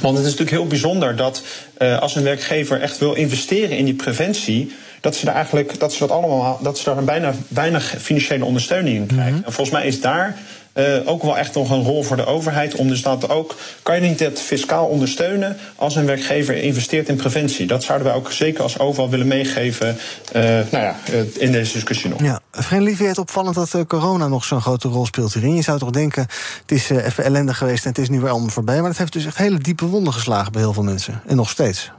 [0.00, 1.42] Want het is natuurlijk heel bijzonder dat
[1.78, 5.92] uh, als een werkgever echt wil investeren in die preventie, dat ze daar eigenlijk dat
[5.92, 9.26] ze dat allemaal dat ze daar bijna weinig financiële ondersteuning in krijgen.
[9.26, 9.44] Mm -hmm.
[9.46, 10.36] En volgens mij is daar
[10.74, 12.74] uh, ook wel echt nog een rol voor de overheid.
[12.74, 13.56] Om dus dat ook.
[13.82, 17.66] Kan je niet het fiscaal ondersteunen als een werkgever investeert in preventie?
[17.66, 19.96] Dat zouden wij ook zeker als overal willen meegeven.
[20.36, 20.96] Uh, nou ja,
[21.38, 22.20] in deze discussie nog.
[22.20, 25.54] Ja, Liefje, het opvallend dat corona nog zo'n grote rol speelt hierin.
[25.54, 26.22] Je zou toch denken,
[26.60, 28.80] het is even ellendig geweest en het is nu weer allemaal voorbij.
[28.80, 31.22] Maar het heeft dus echt hele diepe wonden geslagen bij heel veel mensen.
[31.26, 31.90] En nog steeds.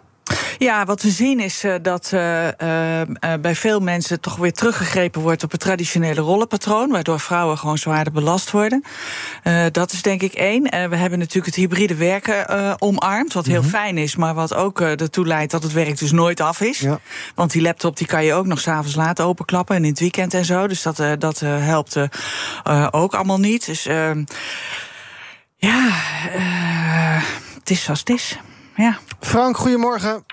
[0.58, 2.52] Ja, wat we zien is uh, dat uh, uh,
[3.42, 8.14] bij veel mensen toch weer teruggegrepen wordt op het traditionele rollenpatroon, waardoor vrouwen gewoon zwaarder
[8.14, 8.84] belast worden.
[9.72, 10.64] dat is denk ik één.
[10.64, 12.50] we hebben natuurlijk het hybride werken
[12.82, 13.70] omarmd, wat heel mm -hmm.
[13.70, 16.80] fijn is, maar wat ook ertoe leidt dat het werk dus nooit af is.
[16.80, 17.00] Ja.
[17.36, 20.34] Want die laptop die kan je ook nog s'avonds laten openklappen en in het weekend
[20.34, 20.68] en zo.
[20.68, 21.98] Dus dat, dat helpt
[22.92, 23.66] ook allemaal niet.
[23.66, 23.84] Dus
[25.58, 25.90] ja,
[27.60, 28.38] het is zoals het is.
[28.76, 28.98] Ja.
[29.20, 30.26] Frank, goedemorgen.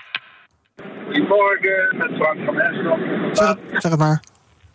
[1.05, 2.99] Goedemorgen, met Frank van Hesdom.
[3.31, 4.21] Zeg, zeg het maar.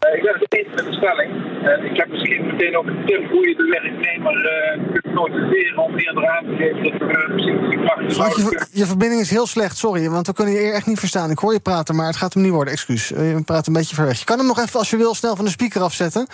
[0.06, 1.30] Uh, ik ben het eens met de stelling.
[1.62, 5.78] Uh, ik heb misschien meteen ook een tip hoe je de werknemer uh, kunt motiveren
[5.78, 9.46] om eerder aan te geven dat er psychische klachten Frank, je, je, verbinding is heel
[9.46, 11.30] slecht, sorry, want we kunnen je echt niet verstaan.
[11.30, 13.08] Ik hoor je praten, maar het gaat hem niet worden, excuus.
[13.08, 14.18] je praat een beetje ver weg.
[14.18, 16.26] Je kan hem nog even, als je wil, snel van de speaker afzetten.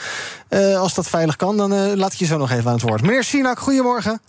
[0.78, 3.02] als dat veilig kan, dan laat ik je zo nog even aan het woord.
[3.02, 4.20] Meneer Sinak, goedemorgen.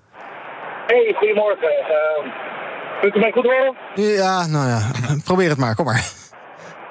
[0.88, 2.55] Hey, goedemorgen.
[3.06, 3.76] Kunt u mij goed horen?
[3.94, 4.80] Ja, nou ja,
[5.30, 6.04] probeer het maar, kom maar.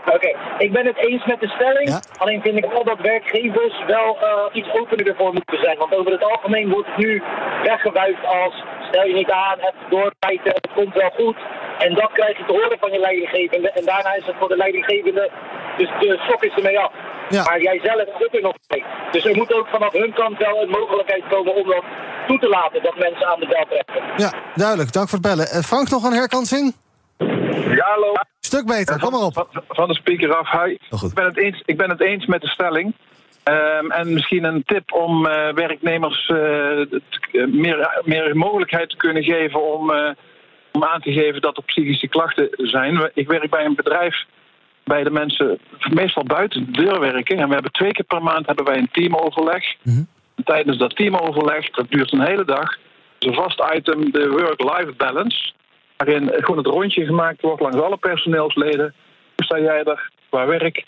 [0.06, 0.36] Oké, okay.
[0.58, 1.88] ik ben het eens met de stelling.
[1.88, 2.00] Ja?
[2.16, 5.78] Alleen vind ik wel dat werkgevers wel uh, iets opener ervoor moeten zijn.
[5.78, 7.22] Want over het algemeen wordt het nu
[7.62, 8.54] weggewuifd als
[8.88, 11.36] stel je niet aan, even doorbijten, het komt wel goed.
[11.78, 13.70] En dat krijg je te horen van je leidinggevende.
[13.70, 15.30] En daarna is het voor de leidinggevende,
[15.76, 16.92] dus de sok is ermee af.
[17.28, 17.42] Ja.
[17.44, 18.84] Maar jij zelf zit er nog mee.
[19.10, 21.84] Dus er moet ook vanaf hun kant wel een mogelijkheid komen om dat
[22.26, 24.02] toe te laten dat mensen aan de bel trekken.
[24.16, 24.92] Ja, duidelijk.
[24.92, 25.46] Dank voor het bellen.
[25.54, 26.74] Uh, Frank, nog een herkansing?
[27.68, 28.12] Ja, hallo.
[28.40, 29.48] Stuk beter, kom maar op.
[29.68, 30.70] Van de speaker af, hi.
[31.06, 32.94] Ik ben, het eens, ik ben het eens met de stelling.
[33.44, 36.38] Um, en misschien een tip om uh, werknemers uh,
[37.46, 40.10] meer, meer mogelijkheid te kunnen geven om, uh,
[40.72, 43.10] om aan te geven dat er psychische klachten zijn.
[43.14, 44.24] Ik werk bij een bedrijf
[44.84, 45.58] bij de mensen
[45.92, 47.38] meestal buiten de deur werken.
[47.38, 49.74] En we hebben twee keer per maand hebben wij een teamoverleg.
[49.82, 50.06] Mm -hmm.
[50.44, 52.76] Tijdens dat teamoverleg, dat duurt een hele dag,
[53.18, 55.52] is een vast item de work-life balance.
[55.96, 58.94] Waarin gewoon het rondje gemaakt wordt langs alle personeelsleden.
[59.34, 60.84] Hoe sta jij er qua werk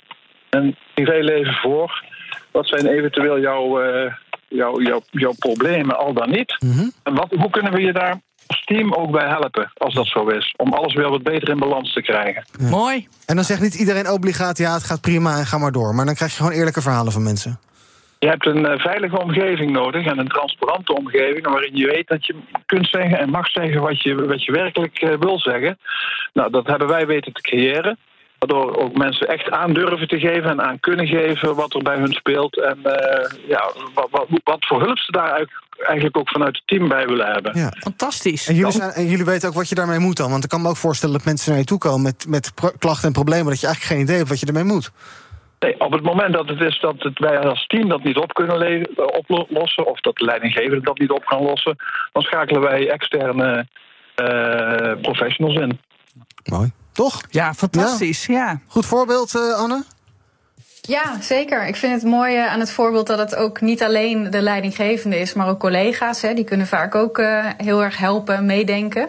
[0.50, 2.04] en privéleven voor?
[2.50, 4.12] Wat zijn eventueel jouw, uh,
[4.48, 6.56] jouw, jouw, jouw problemen, al dan niet?
[6.58, 6.90] Mm -hmm.
[7.02, 10.54] En wat, hoe kunnen we je daar team ook bij helpen, als dat zo is.
[10.56, 12.44] Om alles weer wat beter in balans te krijgen.
[12.58, 12.68] Ja.
[12.68, 13.08] Mooi.
[13.26, 15.94] En dan zegt niet iedereen obligaat, ja, het gaat prima en ga maar door.
[15.94, 17.58] Maar dan krijg je gewoon eerlijke verhalen van mensen.
[18.18, 21.46] Je hebt een uh, veilige omgeving nodig en een transparante omgeving...
[21.46, 22.34] waarin je weet dat je
[22.66, 25.78] kunt zeggen en mag zeggen wat je, wat je werkelijk uh, wil zeggen.
[26.32, 27.98] Nou, dat hebben wij weten te creëren.
[28.38, 31.96] Waardoor ook mensen echt aan durven te geven en aan kunnen geven wat er bij
[31.96, 32.60] hun speelt.
[32.60, 35.46] En uh, ja, wat, wat, wat, voor hulp ze daar
[35.78, 37.58] eigenlijk ook vanuit het team bij willen hebben.
[37.58, 37.72] Ja.
[37.78, 38.48] Fantastisch.
[38.48, 40.30] En jullie, zijn, en jullie weten ook wat je daarmee moet dan?
[40.30, 43.06] Want ik kan me ook voorstellen dat mensen naar je toe komen met, met klachten
[43.06, 43.46] en problemen...
[43.46, 44.90] dat je eigenlijk geen idee hebt wat je ermee moet.
[45.58, 48.34] Nee, op het moment dat het is dat het wij als team dat niet op
[48.34, 49.86] kunnen oplossen...
[49.86, 51.76] of dat de leidinggevende dat niet op kan lossen...
[52.12, 53.66] dan schakelen wij externe
[54.22, 55.78] uh, professionals in.
[56.44, 56.70] Mooi.
[56.96, 57.22] Toch?
[57.30, 58.26] Ja, fantastisch.
[58.26, 58.34] Ja.
[58.34, 58.60] ja.
[58.66, 59.84] Goed voorbeeld, uh, Anne?
[60.80, 61.66] Ja, zeker.
[61.66, 65.32] Ik vind het mooie aan het voorbeeld dat het ook niet alleen de leidinggevende is,
[65.32, 66.22] maar ook collega's.
[66.22, 69.08] Hè, die kunnen vaak ook uh, heel erg helpen, meedenken.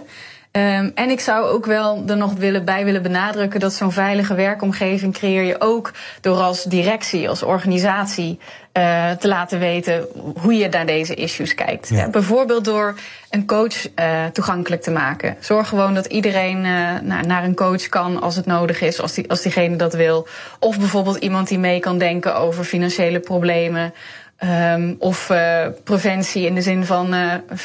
[0.51, 4.33] Um, en ik zou ook wel er nog willen, bij willen benadrukken dat zo'n veilige
[4.33, 8.39] werkomgeving creëer je ook door als directie, als organisatie
[8.77, 10.07] uh, te laten weten
[10.41, 11.89] hoe je naar deze issues kijkt.
[11.89, 12.09] Ja.
[12.09, 12.95] Bijvoorbeeld door
[13.29, 15.37] een coach uh, toegankelijk te maken.
[15.39, 19.13] Zorg gewoon dat iedereen uh, naar, naar een coach kan als het nodig is, als,
[19.13, 20.27] die, als diegene dat wil.
[20.59, 23.93] Of bijvoorbeeld iemand die mee kan denken over financiële problemen.
[24.37, 25.31] Ehm, of
[25.83, 27.15] preventie in de zin van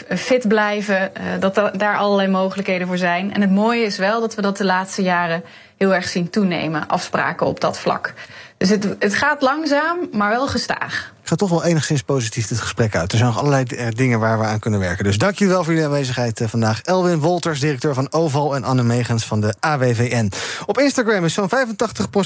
[0.09, 1.12] fit blijven.
[1.40, 3.35] Dat daar allerlei mogelijkheden voor zijn.
[3.35, 5.44] En het mooie is wel dat we dat de laatste jaren
[5.77, 6.88] heel erg zien toenemen.
[6.88, 8.14] Afspraken op dat vlak.
[8.62, 11.12] Dus het, het gaat langzaam, maar wel gestaag.
[11.37, 13.12] Toch wel enigszins positief dit gesprek uit.
[13.12, 15.05] Er zijn nog allerlei dingen waar we aan kunnen werken.
[15.05, 16.83] Dus dank jullie wel voor jullie aanwezigheid vandaag.
[16.83, 18.55] Elwin Wolters, directeur van Oval...
[18.55, 20.31] en Anne Megens van de AWVN.
[20.66, 21.55] Op Instagram is zo'n 85%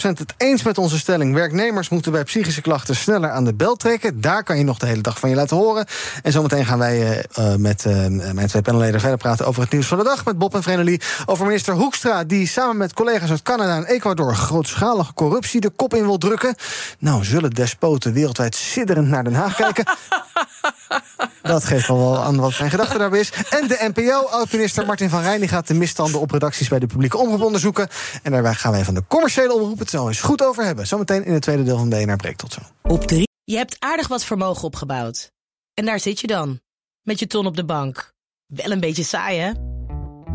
[0.02, 1.34] het eens met onze stelling.
[1.34, 4.20] Werknemers moeten bij psychische klachten sneller aan de bel trekken.
[4.20, 5.86] Daar kan je nog de hele dag van je laten horen.
[6.22, 7.84] En zometeen gaan wij uh, met
[8.32, 9.46] mijn twee panelleden verder praten...
[9.46, 11.00] over het nieuws van de dag met Bob en Vrenelie.
[11.26, 14.34] Over minister Hoekstra, die samen met collega's uit Canada en Ecuador...
[14.34, 16.54] grootschalige corruptie de kop in wil drukken.
[16.98, 18.54] Nou, zullen despoten wereldwijd
[19.02, 19.84] naar Den Haag kijken?
[21.42, 23.32] Dat geeft wel, wel aan wat mijn gedachte daarbij is.
[23.50, 25.40] En de NPO, oud-minister Martin van Rijn...
[25.40, 27.88] die gaat de misstanden op redacties bij de publieke omroep onderzoeken.
[28.22, 30.86] En daarbij gaan wij van de commerciële omroep het zo eens goed over hebben.
[30.86, 32.36] Zometeen in het tweede deel van BNR Breek.
[32.36, 32.60] Tot zo.
[32.82, 33.28] Op drie.
[33.44, 35.30] Je hebt aardig wat vermogen opgebouwd.
[35.74, 36.60] En daar zit je dan,
[37.02, 38.12] met je ton op de bank.
[38.46, 39.52] Wel een beetje saai, hè?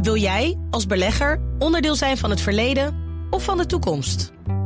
[0.02, 2.96] Wil jij, als belegger, onderdeel zijn van het verleden
[3.30, 4.32] of van de toekomst?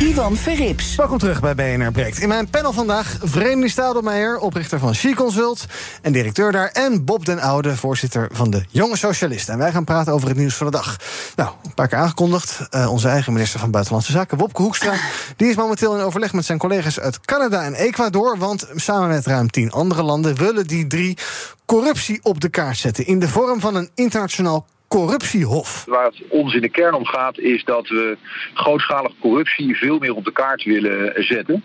[0.00, 0.94] Ivan Verrips.
[0.94, 2.18] Welkom terug bij BNR Breekt.
[2.18, 5.66] In mijn panel vandaag Vreemde Stadelmeijer, oprichter van She Consult
[6.02, 6.68] en directeur daar.
[6.68, 9.52] En Bob den Oude, voorzitter van de Jonge Socialisten.
[9.52, 10.96] En wij gaan praten over het nieuws van de dag.
[11.36, 12.58] Nou, een paar keer aangekondigd.
[12.70, 14.94] Uh, onze eigen minister van Buitenlandse Zaken, Wopke Hoekstra...
[15.36, 18.38] die is momenteel in overleg met zijn collega's uit Canada en Ecuador.
[18.38, 21.18] Want samen met ruim tien andere landen willen die drie
[21.66, 23.06] corruptie op de kaart zetten.
[23.06, 25.84] In de vorm van een internationaal corruptiehof.
[25.88, 28.18] Waar het ons in de kern om gaat is dat we
[28.54, 31.64] grootschalige corruptie veel meer op de kaart willen zetten.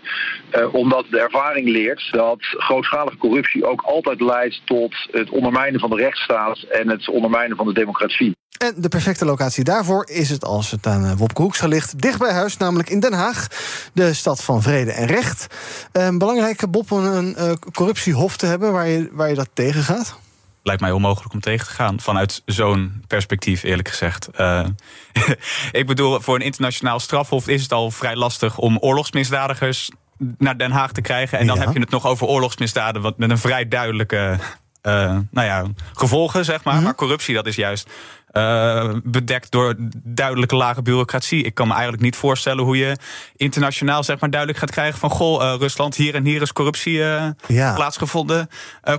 [0.56, 5.90] Uh, omdat de ervaring leert dat grootschalige corruptie ook altijd leidt tot het ondermijnen van
[5.90, 8.36] de rechtsstaat en het ondermijnen van de democratie.
[8.58, 12.02] En de perfecte locatie daarvoor is het als het aan Wopke Hoekstra ligt.
[12.02, 13.46] Dicht bij huis, namelijk in Den Haag.
[13.92, 15.46] De stad van vrede en recht.
[15.92, 19.82] Een belangrijke Bob, een, een uh, corruptiehof te hebben waar je, waar je dat tegen
[19.82, 20.24] gaat?
[20.66, 22.00] Lijkt mij onmogelijk om tegen te gaan.
[22.00, 24.28] Vanuit zo'n perspectief, eerlijk gezegd.
[24.40, 24.66] Uh,
[25.72, 29.90] ik bedoel, voor een internationaal strafhof is het al vrij lastig om oorlogsmisdadigers
[30.38, 31.38] naar Den Haag te krijgen.
[31.38, 31.64] En dan ja.
[31.64, 34.38] heb je het nog over oorlogsmisdaden, wat met een vrij duidelijke.
[34.82, 34.92] Uh,
[35.30, 36.72] nou ja, gevolgen, zeg maar.
[36.72, 36.88] Mm -hmm.
[36.88, 37.90] Maar corruptie, dat is juist
[38.36, 41.44] uh, bedekt door duidelijke lage bureaucratie.
[41.44, 42.96] Ik kan me eigenlijk niet voorstellen hoe je
[43.36, 46.94] internationaal zeg maar duidelijk gaat krijgen van goh, uh, Rusland, hier en hier is corruptie
[46.94, 47.74] uh, ja.
[47.74, 48.48] plaatsgevonden.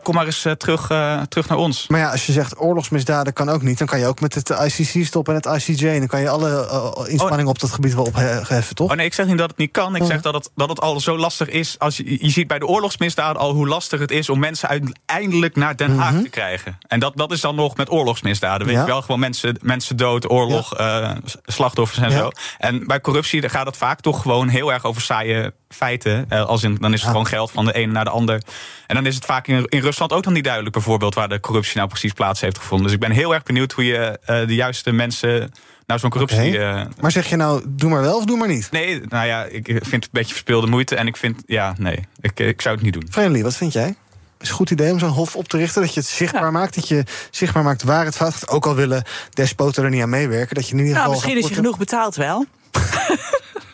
[0.03, 0.87] kom maar eens terug,
[1.27, 1.87] terug naar ons.
[1.87, 4.49] Maar ja, als je zegt oorlogsmisdaden kan ook niet, dan kan je ook met het
[4.49, 5.87] ICC stoppen en het ICJ.
[5.87, 6.67] En dan kan je alle
[7.07, 7.49] inspanningen oh.
[7.49, 8.91] op dat gebied wel opheffen, toch?
[8.91, 9.95] Oh nee, ik zeg niet dat het niet kan.
[9.95, 10.07] Ik oh.
[10.07, 11.75] zeg dat het, dat het al zo lastig is.
[11.79, 15.55] Als je, je ziet bij de oorlogsmisdaden al hoe lastig het is om mensen uiteindelijk
[15.55, 16.23] naar Den Haag mm -hmm.
[16.23, 16.77] te krijgen.
[16.87, 18.67] En dat, dat is dan nog met oorlogsmisdaden.
[18.67, 18.81] Weet ja.
[18.81, 21.01] je wel, gewoon mensen, mensen dood, oorlog, ja.
[21.01, 22.17] uh, slachtoffers en ja.
[22.17, 22.29] zo.
[22.57, 26.25] En bij corruptie daar gaat het vaak toch gewoon heel erg over saaie feiten.
[26.29, 27.11] Uh, als in, dan is het ja.
[27.11, 28.41] gewoon geld van de ene naar de ander.
[28.87, 31.39] En dan is het vaak in, in Rusland ook nog niet duidelijk, bijvoorbeeld, waar de
[31.39, 32.85] corruptie nou precies plaats heeft gevonden.
[32.85, 35.51] Dus ik ben heel erg benieuwd hoe je uh, de juiste mensen
[35.85, 36.53] nou zo'n corruptie.
[36.53, 36.79] Okay.
[36.79, 38.71] Uh, maar zeg je nou, doe maar wel of doe maar niet?
[38.71, 40.95] Nee, nou ja, ik vind het een beetje verspeelde moeite.
[40.95, 43.07] En ik vind, ja, nee, ik, ik zou het niet doen.
[43.09, 43.95] Friendly, wat vind jij?
[44.39, 45.81] Is een goed idee om zo'n hof op te richten.
[45.81, 46.51] Dat je het zichtbaar ja.
[46.51, 46.75] maakt.
[46.75, 48.49] Dat je zichtbaar maakt waar het fout gaat.
[48.49, 50.55] Ook al willen despoten er niet aan meewerken.
[50.55, 51.21] Dat je in ieder nou, geval.
[51.21, 52.45] misschien is je genoeg betaald wel.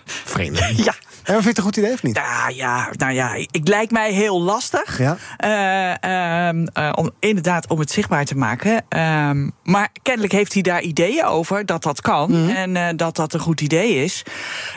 [0.06, 0.58] Vreemd.
[0.76, 0.95] Ja.
[1.23, 2.15] En vind je het een goed idee of niet?
[2.15, 4.97] Nou ja, nou ja het lijkt mij heel lastig.
[4.97, 5.17] Ja.
[5.43, 8.86] Uh, uh, uh, om, inderdaad, om het zichtbaar te maken.
[8.89, 12.31] Ehm, maar kennelijk heeft hij daar ideeën over dat dat kan.
[12.31, 12.75] Mm -hmm.
[12.75, 14.23] En dat dat een goed idee is.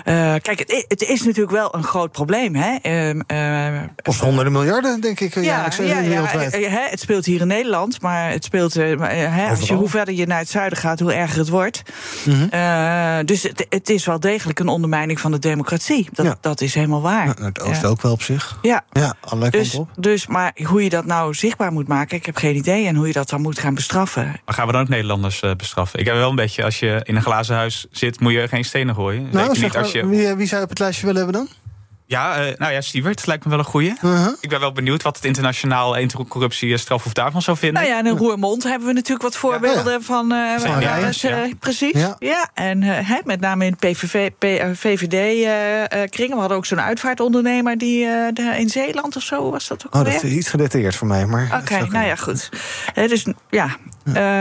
[0.05, 2.55] Eh, kijk, het, het, is natuurlijk wel een groot probleem.
[2.55, 2.77] Hè?
[2.77, 5.35] Ehm, of honderden miljarden, denk ik.
[5.35, 8.01] Ja, ja, ja, ja het speelt hier in Nederland.
[8.01, 8.77] Maar het speelt.
[8.77, 11.83] eh, als je, hoe verder je naar het zuiden gaat, hoe erger het wordt.
[12.25, 13.27] Mm -hmm.
[13.27, 16.09] dus het, het, is wel degelijk een ondermijning van de democratie.
[16.13, 17.27] Dat, dat is helemaal waar.
[17.27, 18.59] Ja, het oosten ook wel op zich.
[18.63, 20.03] Ja, ja allerlei dus, kanten op.
[20.03, 22.87] dus, maar hoe je dat nou zichtbaar moet maken, ik heb geen idee.
[22.87, 24.25] En hoe je dat dan moet gaan bestraffen.
[24.45, 25.99] Maar gaan we dan ook Nederlanders uh, bestraffen?
[25.99, 28.65] Ik heb wel een beetje, als je in een glazen huis zit, moet je geen
[28.65, 29.29] stenen gooien.
[29.33, 30.07] Nou, Zeker niet als je...
[30.07, 31.66] wie, wie zou je op het lijstje willen hebben dan?
[32.09, 33.91] Ja, uh, nou ja, Siewert lijkt me wel een goeie.
[33.91, 34.29] Uh -huh.
[34.41, 35.97] Ik ben wel benieuwd wat het internationaal
[36.29, 37.83] corruptie strafhof daarvan zou vinden.
[37.83, 40.01] Nou ja, in een Roermond hebben we natuurlijk wat voorbeelden ja, ja.
[40.01, 40.33] van.
[40.33, 41.49] Uh, van ja, het, ja.
[41.59, 41.93] precies.
[41.93, 42.49] Ja, ja.
[42.55, 42.79] en
[43.25, 44.31] met name in PVV,
[44.75, 46.35] VVD-kringen.
[46.35, 49.95] we hadden ook zo'n uitvaartondernemer die de, in Zeeland of zo was dat ook.
[49.95, 51.27] Oh, dat is iets gedetailleerd voor mij.
[51.27, 52.49] Maar Oké, okay, nou ja, goed.
[52.95, 53.77] dus ja.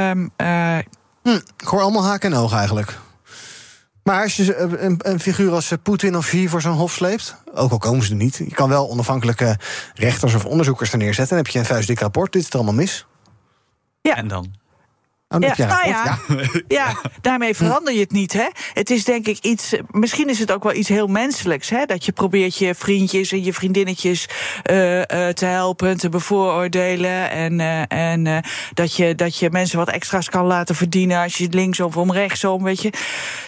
[0.09, 0.31] Um,
[1.23, 2.97] hm, ik hoor allemaal haken en ogen eigenlijk.
[4.05, 7.71] Maar als je een, een figuur als Poetin of Xi voor zo'n hof sleept, ook
[7.71, 9.57] al komen ze er niet, je kan wel onafhankelijke
[9.93, 11.35] rechters of onderzoekers er neerzetten.
[11.35, 13.05] Dan heb je een vuistdik rapport, dit is er allemaal mis.
[14.01, 14.15] Ja.
[14.15, 14.53] En dan?
[15.35, 16.61] Oh, ja, ja, nou ja, ja.
[16.67, 18.33] ja, daarmee verander je het niet.
[18.33, 18.47] Hè?
[18.73, 19.75] Het is denk ik iets.
[19.91, 21.69] Misschien is het ook wel iets heel menselijks.
[21.69, 21.85] Hè?
[21.85, 24.27] Dat je probeert je vriendjes en je vriendinnetjes
[24.71, 27.29] uh, uh, te helpen, te bevooroordelen.
[27.29, 28.43] En, uh, en
[28.73, 32.11] dat, je, dat je mensen wat extra's kan laten verdienen als je het linksom of
[32.11, 32.63] rechtsom.
[32.63, 32.93] Weet je.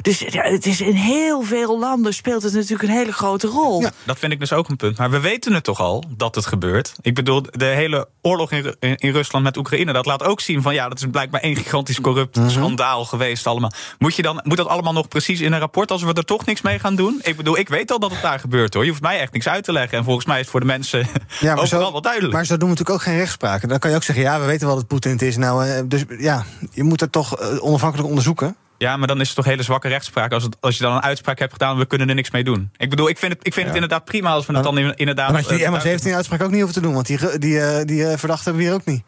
[0.02, 3.82] Dus ja, het is in heel veel landen speelt het natuurlijk een hele grote rol.
[3.82, 4.98] Ja, dat vind ik dus ook een punt.
[4.98, 6.94] Maar we weten het toch al dat het gebeurt.
[7.02, 10.74] Ik bedoel, de hele oorlog in, in Rusland met Oekraïne, dat laat ook zien van
[10.74, 12.50] ja, dat is blijkbaar één gigantisch corrupt -hmm.
[12.50, 13.72] schandaal geweest allemaal.
[13.98, 16.46] Moet, je dan, moet dat allemaal nog precies in een rapport als we er toch
[16.46, 17.20] niks mee gaan doen?
[17.24, 18.84] Ik bedoel, ik weet al dat het daar gebeurt hoor.
[18.84, 19.98] Je hoeft mij echt niks uit te leggen.
[19.98, 21.00] En volgens mij is het voor de mensen
[21.40, 22.34] ja, maar overal zo, wel duidelijk.
[22.34, 23.70] Maar zo doen we natuurlijk ook geen rechtspraak.
[23.70, 25.38] Dan kan je ook zeggen, ja, we weten wat het Poetin is.
[25.38, 28.56] Nou, dus ja, je moet het toch onafhankelijk onderzoeken.
[28.78, 31.02] Ja, maar dan is het toch hele zwakke rechtspraak als, het, als je dan een
[31.02, 31.78] uitspraak hebt gedaan...
[31.78, 32.70] we kunnen er niks mee doen.
[32.78, 33.74] Ik bedoel, ik vind het, ik vind ja.
[33.74, 35.32] het inderdaad prima als we het dan inderdaad...
[35.32, 36.94] Maar als je die MH17-uitspraak ook niet hoeven te doen...
[36.94, 39.04] want die, die, die, die verdachten hebben we hier ook niet.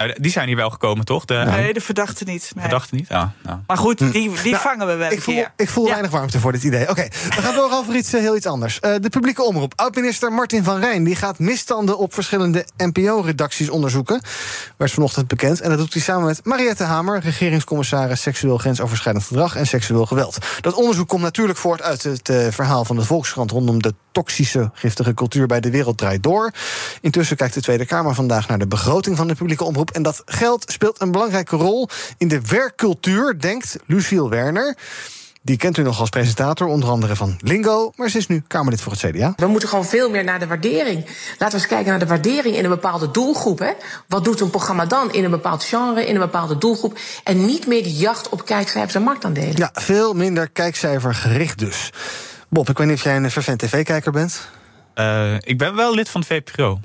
[0.00, 1.24] Nou, die zijn hier wel gekomen, toch?
[1.24, 2.50] De, nee, de verdachten niet.
[2.54, 2.64] Nee.
[2.64, 3.08] Verdachten niet?
[3.08, 3.58] Ja, nou.
[3.66, 5.44] Maar goed, die, die nou, vangen we wel ik voel.
[5.56, 5.90] Ik voel ja.
[5.90, 6.82] weinig warmte voor dit idee.
[6.82, 8.78] Oké, okay, we gaan door over iets uh, heel iets anders.
[8.80, 9.72] Uh, de publieke omroep.
[9.76, 14.22] Oud-minister Martin van Rijn die gaat misstanden op verschillende NPO-redacties onderzoeken.
[14.76, 15.60] Werd vanochtend bekend.
[15.60, 20.38] En dat doet hij samen met Mariette Hamer, regeringscommissaris seksueel grensoverschrijdend gedrag en seksueel geweld.
[20.60, 24.70] Dat onderzoek komt natuurlijk voort uit het uh, verhaal van de Volkskrant rondom de toxische,
[24.72, 26.52] giftige cultuur bij de wereld draait door.
[27.00, 29.90] Intussen kijkt de Tweede Kamer vandaag naar de begroting van de publieke omroep.
[29.90, 34.76] En dat geld speelt een belangrijke rol in de werkcultuur, denkt Luciel Werner.
[35.42, 37.92] Die kent u nog als presentator, onder andere van Lingo.
[37.96, 39.32] Maar ze is nu Kamerlid voor het CDA.
[39.36, 41.06] We moeten gewoon veel meer naar de waardering.
[41.38, 43.58] Laten we eens kijken naar de waardering in een bepaalde doelgroep.
[43.58, 43.72] Hè.
[44.08, 46.98] Wat doet een programma dan in een bepaald genre, in een bepaalde doelgroep?
[47.24, 49.56] En niet meer die jacht op kijkcijfers en marktaandelen.
[49.56, 51.90] Ja, veel minder kijkcijfergericht dus.
[52.52, 54.48] Bob, ik weet niet of jij een vervent tv-kijker bent.
[54.94, 56.80] Uh, ik ben wel lid van de VPRO.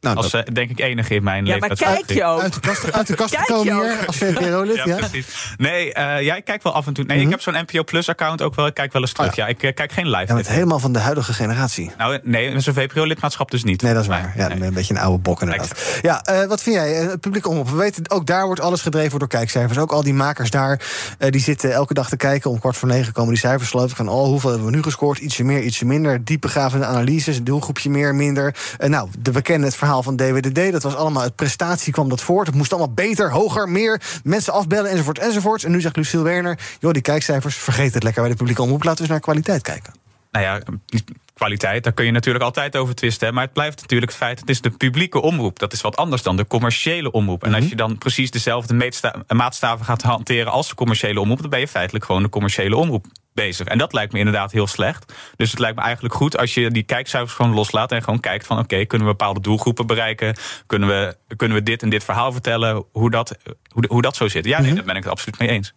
[0.00, 0.48] Nou, als dat...
[0.48, 1.68] uh, denk ik enige in mijn ja, leven.
[1.68, 2.40] Maar kijk je ook.
[2.40, 4.76] Uit de kast, uit de kast komen hier als VPRO-lid.
[4.76, 5.54] ja, ja, precies.
[5.56, 7.04] Nee, uh, ja, ik kijk wel af en toe.
[7.04, 7.26] Nee, -hmm.
[7.26, 8.66] ik heb zo'n NPO Plus-account ook wel.
[8.66, 9.30] Ik kijk wel eens terug.
[9.30, 9.44] Oh, ja.
[9.44, 9.50] ja.
[9.50, 10.26] ik uh, kijk geen live.
[10.26, 11.90] Ja, het helemaal van de huidige generatie.
[11.98, 13.82] Nou, nee, met zo'n VPRO-lidmaatschap dus niet.
[13.82, 14.32] Nee, dat is waar.
[14.36, 14.62] Ja, nee.
[14.62, 15.98] een beetje een oude bok inderdaad.
[16.02, 16.92] Ja, uh, wat vind jij?
[16.92, 17.70] Het publiek omroep.
[17.70, 19.78] We weten, ook daar wordt alles gedreven door kijkcijfers.
[19.78, 20.80] Ook al die makers daar,
[21.18, 22.50] die zitten elke dag te kijken.
[22.50, 23.96] Om kwart voor negen komen die cijfers geloof ik.
[23.96, 25.18] Van, oh, hoeveel hebben we nu gescoord?
[25.18, 26.24] Ietsje meer, ietsje minder.
[26.24, 28.54] Diepegravende analyses, een doelgroepje meer, minder.
[28.78, 30.72] nou, de, we kennen het verhaal van DWDD.
[30.72, 32.46] Dat was allemaal uit prestatie kwam dat voort.
[32.46, 35.64] Het moest allemaal beter, hoger, meer mensen afbellen enzovoort enzovoort.
[35.64, 38.84] En nu zegt Lucille Werner, joh, die kijkcijfers, vergeet het lekker bij de publieke omroep.
[38.84, 39.92] Laten we eens naar kwaliteit kijken.
[40.30, 40.60] Nou ja,
[41.40, 43.34] kwaliteit, daar kun je natuurlijk altijd over twisten.
[43.34, 45.58] Maar het blijft natuurlijk het feit, het is de publieke omroep.
[45.58, 47.44] Dat is wat anders dan de commerciële omroep.
[47.44, 48.92] En als je dan precies dezelfde
[49.28, 53.06] maatstaven gaat hanteren als de commerciële omroep, dan ben je feitelijk gewoon de commerciële omroep
[53.32, 53.66] bezig.
[53.66, 55.12] En dat lijkt me inderdaad heel slecht.
[55.36, 58.46] Dus het lijkt me eigenlijk goed als je die kijkcijfers gewoon loslaat en gewoon kijkt
[58.46, 60.36] van oké, okay, kunnen we bepaalde doelgroepen bereiken?
[60.66, 62.84] Kunnen we, kunnen we dit en dit verhaal vertellen?
[62.92, 63.36] Hoe dat,
[63.68, 64.44] hoe, hoe dat zo zit?
[64.44, 64.76] Ja, nee, -hmm.
[64.76, 65.74] daar ben ik het absoluut mee eens.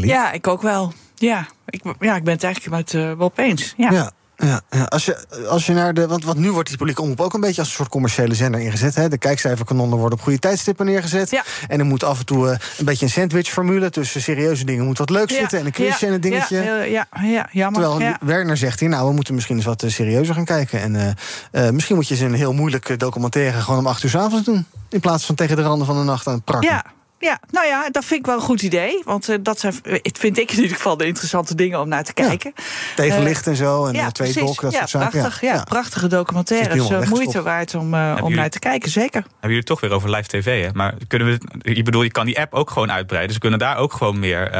[0.00, 0.92] Ja, ik ook wel.
[1.14, 3.74] Ja, ik, ja, ik ben het eigenlijk met uh, Bob eens.
[3.76, 3.90] Ja.
[3.90, 4.10] ja.
[4.38, 6.06] Ja, ja, Als, je, als je naar de.
[6.06, 8.60] Want, want nu wordt die publieke omroep ook een beetje als een soort commerciële zender
[8.60, 8.94] ingezet.
[8.94, 9.08] Hè?
[9.08, 11.30] De kijkcijferkanonnen worden op goede tijdstippen neergezet.
[11.30, 11.44] Ja.
[11.68, 13.90] En er moet af en toe uh, een beetje een sandwich-formule.
[13.90, 15.38] Tussen serieuze dingen moet wat leuk ja.
[15.38, 15.58] zitten.
[15.58, 16.06] En een quizje ja.
[16.06, 16.62] en een dingetje.
[16.62, 17.82] Ja, ja, ja jammer.
[17.82, 20.80] Terwijl Werner zegt hier, nou, we moeten misschien eens wat uh, serieuzer gaan kijken.
[20.80, 24.10] En uh, uh, misschien moet je ze een heel moeilijk documentaire gewoon om acht uur
[24.10, 24.66] s avonds doen.
[24.88, 26.82] In plaats van tegen de randen van de nacht aan het prakken.
[27.18, 27.40] Ja.
[27.50, 29.02] Nou ja, dat vind ik wel een goed idee.
[29.04, 32.12] Want uh, dat zijn, vind ik in ieder geval de interessante dingen om naar te
[32.12, 32.52] kijken.
[32.56, 32.62] Ja,
[32.96, 35.20] tegen licht en zo, en ja, twee dok, dat ja, soort zaken.
[35.20, 35.54] Prachtig, ja.
[35.54, 35.64] ja.
[35.64, 36.90] prachtige documentaires.
[36.90, 39.20] Uh, moeite waard om, uh, om naar te kijken, zeker.
[39.20, 40.70] Hebben jullie het toch weer over live tv, hè?
[40.72, 43.26] Maar kunnen we, je bedoel, je kan die app ook gewoon uitbreiden.
[43.26, 44.50] Dus we kunnen daar ook gewoon meer...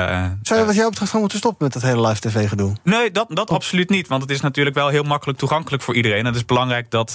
[0.42, 2.72] Zou je wat jou betreft gewoon moeten stoppen met dat hele live tv gedoe?
[2.82, 4.08] Nee, dat, dat absoluut niet.
[4.08, 6.18] Want het is natuurlijk wel heel makkelijk toegankelijk voor iedereen.
[6.18, 7.12] En het is belangrijk dat,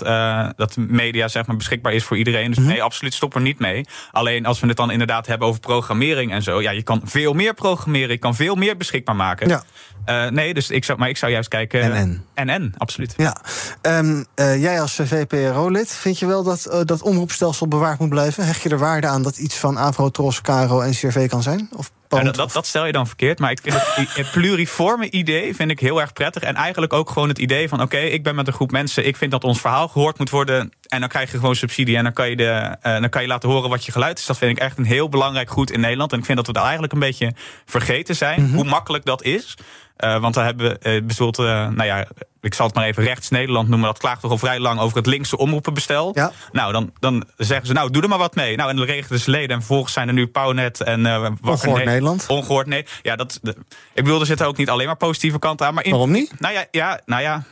[0.55, 2.47] dat media zeg maar, beschikbaar is voor iedereen.
[2.47, 2.73] Dus mm -hmm.
[2.73, 3.85] nee, absoluut stop er niet mee.
[4.11, 6.61] Alleen als we het dan inderdaad hebben over programmering en zo.
[6.61, 8.09] Ja, je kan veel meer programmeren.
[8.09, 9.47] Je kan veel meer beschikbaar maken.
[9.47, 9.63] Ja.
[10.05, 11.81] Uh, nee, dus ik zou, maar ik zou juist kijken.
[11.81, 12.49] En en.
[12.49, 13.13] En absoluut.
[13.17, 13.35] Ja.
[13.81, 18.45] Um, uh, jij als VPRO-lid, vind je wel dat uh, dat omroepstelsel bewaard moet blijven?
[18.45, 21.69] Hecht je er waarde aan dat iets van Avro, Tros, Caro en CRV kan zijn?
[21.75, 23.39] Of ja, dat, dat, dat, stel je dan verkeerd.
[23.39, 26.43] Maar ik vind het, het pluriforme idee vind ik heel erg prettig.
[26.43, 29.07] En eigenlijk ook gewoon het idee van: oké, okay, ik ben met een groep mensen.
[29.07, 30.71] Ik vind dat ons verhaal gehoord moet worden.
[30.91, 31.97] En dan krijg je gewoon subsidie.
[31.97, 34.25] En dan kan je, de, uh, dan kan je laten horen wat je geluid is.
[34.25, 36.11] Dat vind ik echt een heel belangrijk goed in Nederland.
[36.11, 37.33] En ik vind dat we daar eigenlijk een beetje
[37.65, 38.39] vergeten zijn.
[38.39, 38.55] Mm -hmm.
[38.55, 39.55] Hoe makkelijk dat is.
[40.03, 42.05] Uh, want dan hebben we uh, bijvoorbeeld, uh, nou ja,
[42.41, 43.87] ik zal het maar even rechts Nederland noemen.
[43.87, 46.11] Dat klaagt toch al vrij lang over het linkse omroepenbestel.
[46.13, 46.31] Ja.
[46.51, 48.55] Nou, dan, dan zeggen ze, nou, doe er maar wat mee.
[48.55, 49.49] Nou, en dan regelen ze leden.
[49.49, 52.25] En vervolgens zijn er nu Pownet en uh, Ongehoord Nederland.
[52.27, 52.85] Ongehoord nee.
[53.01, 53.55] Ja, dat, de,
[53.93, 55.73] ik bedoel, er zitten ook niet alleen maar positieve kanten aan.
[55.73, 56.39] Maar in, Waarom niet?
[56.39, 57.43] Nou ja, ja, nou ja.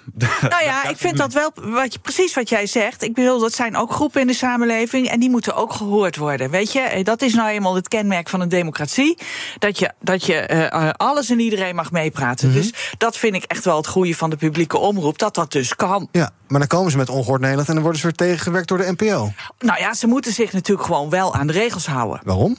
[0.49, 3.03] Nou ja, ik vind dat wel wat je, precies wat jij zegt.
[3.03, 5.09] Ik bedoel, dat zijn ook groepen in de samenleving.
[5.09, 6.49] En die moeten ook gehoord worden.
[6.49, 9.17] Weet je, dat is nou eenmaal het kenmerk van een democratie.
[9.59, 12.47] Dat je, dat je uh, alles en iedereen mag meepraten.
[12.47, 12.61] Mm -hmm.
[12.61, 15.17] Dus dat vind ik echt wel het goede van de publieke omroep.
[15.17, 16.07] Dat dat dus kan.
[16.11, 18.77] Ja, maar dan komen ze met ongehoord Nederland en dan worden ze weer tegengewerkt door
[18.77, 19.31] de NPO.
[19.59, 22.21] Nou ja, ze moeten zich natuurlijk gewoon wel aan de regels houden.
[22.23, 22.57] Waarom?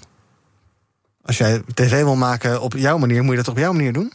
[1.23, 4.13] Als jij tv wil maken op jouw manier, moet je dat op jouw manier doen?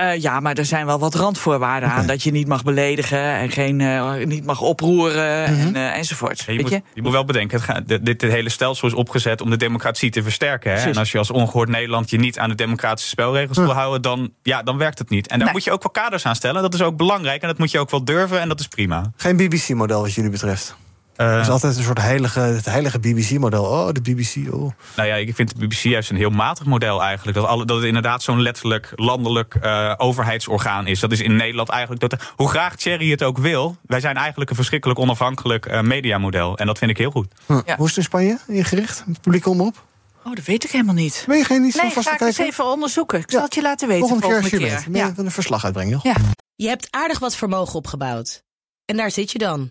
[0.00, 2.00] Uh, ja, maar er zijn wel wat randvoorwaarden okay.
[2.00, 2.06] aan.
[2.06, 5.74] Dat je niet mag beledigen en geen, uh, niet mag oproeren mm -hmm.
[5.74, 6.38] en, uh, enzovoort.
[6.38, 6.82] Ja, je, weet moet, je?
[6.94, 10.10] je moet wel bedenken, het gaat, dit, dit hele stelsel is opgezet om de democratie
[10.10, 10.72] te versterken.
[10.72, 10.90] Hè?
[10.90, 14.32] En als je als ongehoord Nederland je niet aan de democratische spelregels wil houden, dan,
[14.42, 15.26] ja, dan werkt het niet.
[15.26, 15.54] En daar Nee.
[15.54, 16.62] moet je ook wel kaders aan stellen.
[16.62, 19.12] Dat is ook belangrijk en dat moet je ook wel durven en dat is prima.
[19.16, 20.76] Geen BBC-model wat jullie betreft.
[21.16, 23.64] Het is altijd een soort heilige, het heilige BBC-model.
[23.64, 24.70] Oh, de BBC, oh.
[24.96, 27.36] Nou ja, ik vind de BBC juist een heel matig model eigenlijk.
[27.36, 31.00] Dat, alle, dat het inderdaad zo'n letterlijk landelijk uh, overheidsorgaan is.
[31.00, 32.00] Dat is in Nederland eigenlijk...
[32.00, 33.76] Dat, hoe graag Thierry het ook wil...
[33.86, 36.56] wij zijn eigenlijk een verschrikkelijk onafhankelijk uh, mediamodel.
[36.58, 37.26] En dat vind ik heel goed.
[37.46, 37.58] Huh.
[37.66, 37.76] Ja.
[37.76, 39.84] Hoe is het in Spanje ingericht, met publieke omroep?
[40.24, 41.24] Oh, dat weet ik helemaal niet.
[41.26, 43.18] Ben je geen niet zo nee, vast ga ik eens even onderzoeken.
[43.18, 44.68] Ik zal het je laten weten Volgende keer als je keer.
[44.68, 44.84] bent.
[44.84, 45.24] Ben je Ja.
[45.24, 46.02] een verslag uitbrengen, joh.
[46.04, 46.14] Ja.
[46.54, 48.42] Je hebt aardig wat vermogen opgebouwd.
[48.84, 49.70] En daar zit je dan,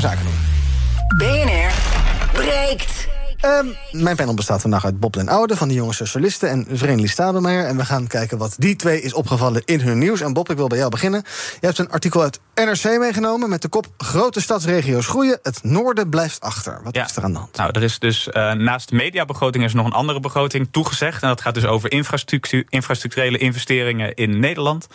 [0.00, 1.18] Zaken doen.
[1.18, 1.72] BNR
[2.32, 3.08] breekt.
[3.40, 7.10] Ehm, mijn panel bestaat vandaag uit Bob den Oude van de Jonge Socialisten en Vreemdelie
[7.10, 7.66] Stadelmeijer.
[7.66, 10.20] En we gaan kijken wat die twee is opgevallen in hun nieuws.
[10.20, 11.22] En Bob, ik wil bij jou beginnen.
[11.60, 15.38] Je hebt een artikel uit NRC meegenomen met de kop Grote stadsregio's groeien.
[15.42, 16.80] Het noorden blijft achter.
[16.82, 17.56] Wat is er aan de hand?
[17.56, 21.22] Nou, er is dus uh, naast de mediabegroting is er nog een andere begroting toegezegd.
[21.22, 24.86] En dat gaat dus over infrastructuur, infrastructurele investeringen in Nederland.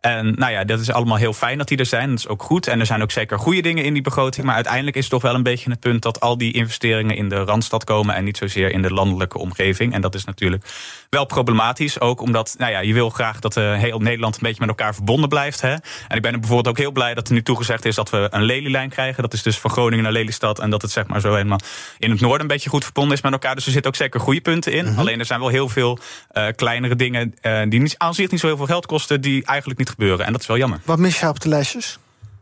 [0.00, 2.08] En nou ja, dat is allemaal heel fijn dat die er zijn.
[2.08, 2.66] Dat is ook goed.
[2.66, 4.46] En er zijn ook zeker goede dingen in die begroting.
[4.46, 7.28] Maar uiteindelijk is het toch wel een beetje het punt dat al die investeringen in
[7.28, 9.92] de randstad komen en niet zozeer in de landelijke omgeving.
[9.94, 10.64] En dat is natuurlijk
[11.10, 12.00] wel problematisch.
[12.00, 14.94] Ook omdat nou ja, je wil graag dat uh, heel Nederland een beetje met elkaar
[14.94, 15.60] verbonden blijft.
[15.60, 15.72] Hè?
[16.08, 18.28] En ik ben er bijvoorbeeld ook heel blij dat er nu toegezegd is dat we
[18.30, 19.22] een Lelylijn krijgen.
[19.22, 20.58] Dat is dus van Groningen naar Lelystad.
[20.58, 21.60] En dat het zeg maar zo helemaal
[21.98, 23.54] in het noorden een beetje goed verbonden is met elkaar.
[23.54, 24.84] Dus er zitten ook zeker goede punten in.
[24.84, 24.98] Mhm.
[24.98, 25.98] Alleen er zijn wel heel veel
[26.32, 29.44] uh, kleinere dingen uh, die niet, aan zich niet zo heel veel geld kosten, die
[29.44, 30.26] eigenlijk niet gebeuren.
[30.26, 30.80] En dat is wel jammer.
[30.84, 31.98] Wat mis je op de lijstjes?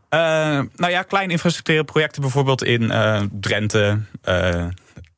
[0.09, 0.19] Uh,
[0.75, 4.65] nou ja, kleine infrastructurele projecten bijvoorbeeld in uh, Drenthe, uh,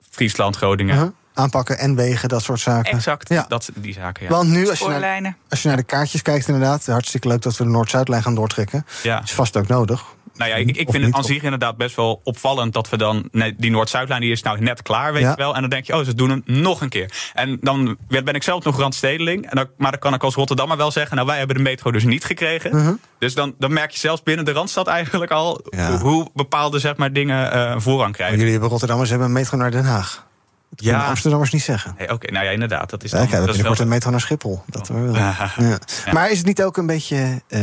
[0.09, 0.95] Friesland, Groningen.
[0.95, 1.11] Uh -huh.
[1.33, 2.91] Aanpakken en wegen, dat soort zaken.
[2.91, 3.45] Exact, ja.
[3.47, 4.23] dat, die zaken.
[4.23, 4.29] Ja.
[4.29, 7.57] Want nu, als je, naar, als je naar de kaartjes kijkt, inderdaad, hartstikke leuk dat
[7.57, 8.85] we de Noord-Zuidlijn gaan doortrekken.
[9.03, 9.21] Ja.
[9.23, 10.05] Is vast ook nodig.
[10.41, 13.27] Nou ja, ik, ik vind het aan zich inderdaad best wel opvallend dat we dan.
[13.31, 15.29] Nee, die Noord-Zuidlijn die is nou net klaar, weet Ja.
[15.29, 15.55] je wel.
[15.55, 17.29] En dan denk je, oh, ze doen hem nog een keer.
[17.33, 19.45] En dan ben ik zelf nog randstedeling.
[19.49, 21.91] En dan, maar dan kan ik als Rotterdammer wel zeggen, nou, wij hebben de metro
[21.91, 22.75] dus niet gekregen.
[22.75, 22.93] Mhm.
[23.19, 25.89] Dus dan, dan merk je zelfs binnen de randstad eigenlijk al Ja.
[25.89, 28.37] hoe, hoe bepaalde zeg maar, dingen eh, voorrang krijgen.
[28.37, 30.29] Jullie hebben Rotterdammers hebben een metro naar Den Haag.
[30.69, 31.05] Dat Ja.
[31.07, 31.95] Amsterdammers niet zeggen.
[31.97, 32.89] Nee, Oké, nou ja, inderdaad.
[32.89, 34.63] Dat is Ja, dan, ik heb dat is wel- een metro naar Schiphol.
[34.67, 35.09] Dat we.
[35.13, 35.35] Ja.
[35.57, 35.77] Ja.
[36.05, 36.11] Ja.
[36.13, 37.61] Maar is het niet ook een beetje eh,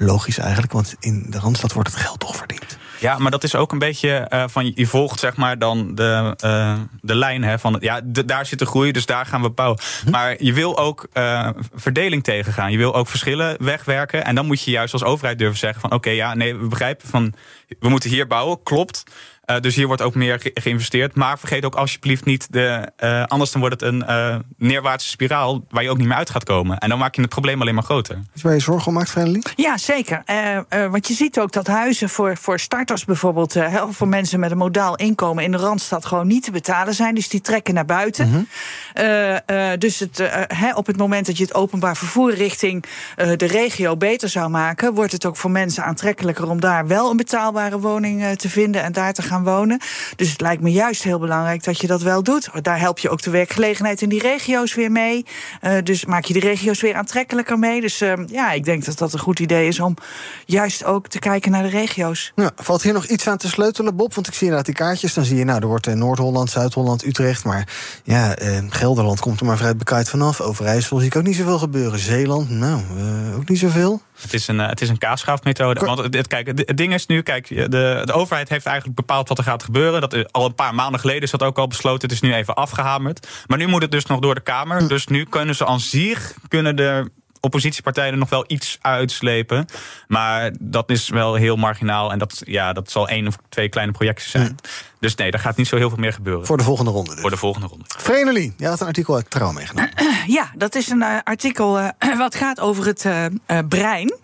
[0.00, 0.72] logisch eigenlijk?
[0.72, 2.78] Want in de Randstad wordt het geld toch verdiend.
[3.00, 6.36] Ja, maar dat is ook een beetje eh, van je volgt zeg maar dan de,
[6.44, 9.50] uh, de lijn hè, van ja, de, daar zit de groei, dus daar gaan we
[9.50, 9.78] bouwen.
[10.04, 10.10] Hm.
[10.10, 12.72] Maar je wil ook uh, verdeling tegengaan.
[12.72, 14.24] Je wil ook verschillen wegwerken.
[14.24, 17.08] En dan moet je juist als overheid durven zeggen van oké, ja, nee, we begrijpen
[17.08, 17.34] van
[17.78, 19.04] we moeten hier bouwen, klopt.
[19.50, 21.14] Uh, dus hier wordt ook meer ge geïnvesteerd.
[21.14, 25.64] Maar vergeet ook alsjeblieft niet, de, uh, anders dan wordt het een uh, neerwaartse spiraal
[25.70, 26.78] waar je ook niet meer uit gaat komen.
[26.78, 28.18] En dan maak je het probleem alleen maar groter.
[28.34, 29.42] Is waar je zorgen om maakt, Friendly?
[29.56, 30.22] Ja, zeker.
[30.90, 34.56] want je ziet ook dat huizen voor, voor starters bijvoorbeeld, heel voor mensen met een
[34.56, 37.14] modaal inkomen in de Randstad gewoon niet te betalen zijn.
[37.14, 38.26] Dus die trekken naar buiten.
[38.26, 38.48] Mm -hmm.
[39.78, 40.18] Dus het,
[40.54, 42.84] he, op het moment dat je het openbaar vervoer richting
[43.16, 47.16] de regio beter zou maken, wordt het ook voor mensen aantrekkelijker om daar wel een
[47.16, 49.80] betaalbare woning te vinden en daar te gaan wonen.
[50.16, 52.48] Dus het lijkt me juist heel belangrijk dat je dat wel doet.
[52.62, 55.26] Daar help je ook de werkgelegenheid in die regio's weer mee.
[55.82, 57.80] Dus maak je de regio's weer aantrekkelijker mee.
[57.80, 59.94] Dus ja, ik denk dat dat een goed idee is om
[60.44, 62.32] juist ook te kijken naar de regio's.
[62.34, 64.14] Ja, valt hier nog iets aan te sleutelen, Bob?
[64.14, 65.14] Want ik zie inderdaad die kaartjes.
[65.14, 67.44] Dan zie je, nou, er wordt Noord-Holland, Zuid-Holland, Utrecht.
[67.44, 67.68] Maar
[68.04, 68.34] ja,
[68.80, 70.40] Gelderland komt er maar vrij bekaaid vanaf.
[70.40, 71.98] Overijssel zie ik ook niet zoveel gebeuren.
[71.98, 72.82] Zeeland, nou,
[73.36, 74.02] ook niet zoveel.
[74.20, 75.80] Het is een, het is een kaasschaafmethode.
[75.86, 79.28] Want het, kijk, het, het ding is nu, kijk, de, de overheid heeft eigenlijk bepaald
[79.28, 80.00] wat er gaat gebeuren.
[80.00, 82.08] Dat, al een paar maanden geleden is dat ook al besloten.
[82.08, 83.28] Het is nu even afgehamerd.
[83.46, 84.88] Maar nu moet het dus nog door de Kamer.
[84.88, 87.10] Dus nu kunnen ze aan zich kunnen de
[87.40, 89.66] oppositiepartijen nog wel iets uitslepen.
[90.06, 92.12] Maar dat is wel heel marginaal.
[92.12, 94.56] En dat, ja, dat zal één of twee kleine projectjes zijn.
[95.00, 96.46] Dus nee, daar gaat niet zo heel veel meer gebeuren.
[96.46, 97.20] Voor de volgende ronde dus.
[97.20, 97.84] Voor de volgende ronde.
[97.88, 99.90] Vreneli, jij had een artikel uit Trouw meegenomen.
[100.26, 101.88] Ja, dat is een uh, artikel uh,
[102.18, 103.26] wat gaat over het uh,
[103.68, 104.14] brein.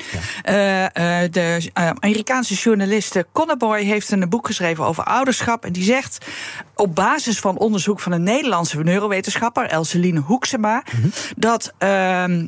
[0.42, 0.88] Ja.
[1.28, 5.64] de Amerikaanse journaliste Connerboy heeft een boek geschreven over ouderschap.
[5.64, 6.26] En die zegt,
[6.74, 9.66] op basis van onderzoek van een Nederlandse neurowetenschapper...
[9.66, 11.10] Elseline Hoeksema, mm -hmm.
[11.36, 12.46] dat ehm,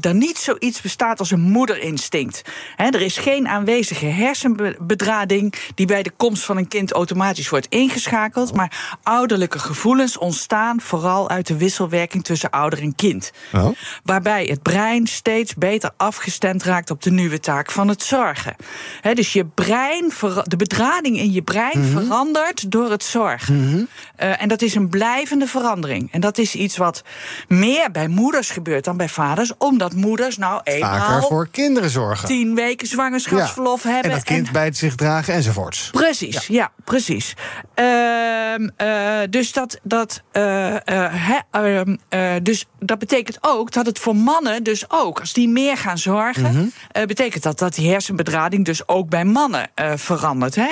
[0.00, 2.42] er niet zoiets bestaat als een moederinstinct.
[2.76, 5.54] He, er is geen aanwezige hersenbedrading...
[5.74, 8.54] die bij de komst van een kind automatisch wordt ingeschakeld.
[8.54, 13.32] Maar ouderlijke gevoelens ontstaan vooral uit de wisselwerking tussen ouder en kind.
[13.52, 13.68] Oh.
[14.04, 18.56] Waarbij het brein steeds beter afgestemd raakt op de nieuwe taak van het zorgen.
[19.00, 20.12] He, dus je brein,
[20.42, 22.02] de bedrading in je brein mm -hmm.
[22.02, 23.54] verandert door het zorgen.
[23.54, 23.88] Mm -hmm.
[24.20, 26.12] uh, en dat is een blijvende verandering.
[26.12, 27.02] En dat is iets wat
[27.48, 30.98] meer bij moeders gebeurt dan bij vaders, omdat moeders nou eenmaal.
[30.98, 32.28] Vaker voor kinderen zorgen.
[32.28, 33.90] Tien weken zwangerschapsverlof ja.
[33.90, 34.10] hebben.
[34.10, 34.52] En dat kind en...
[34.52, 35.90] bij zich dragen enzovoorts.
[35.90, 37.34] Precies, ja, ja precies.
[37.76, 39.78] Uh, uh, dus dat.
[39.82, 45.76] dat he, dus dat betekent ook dat het voor mannen dus ook, als die meer
[45.76, 46.72] gaan zorgen, mm -hmm.
[46.96, 50.54] uh, betekent dat dat die hersenbedrading dus ook bij mannen verandert.
[50.54, 50.68] Hè?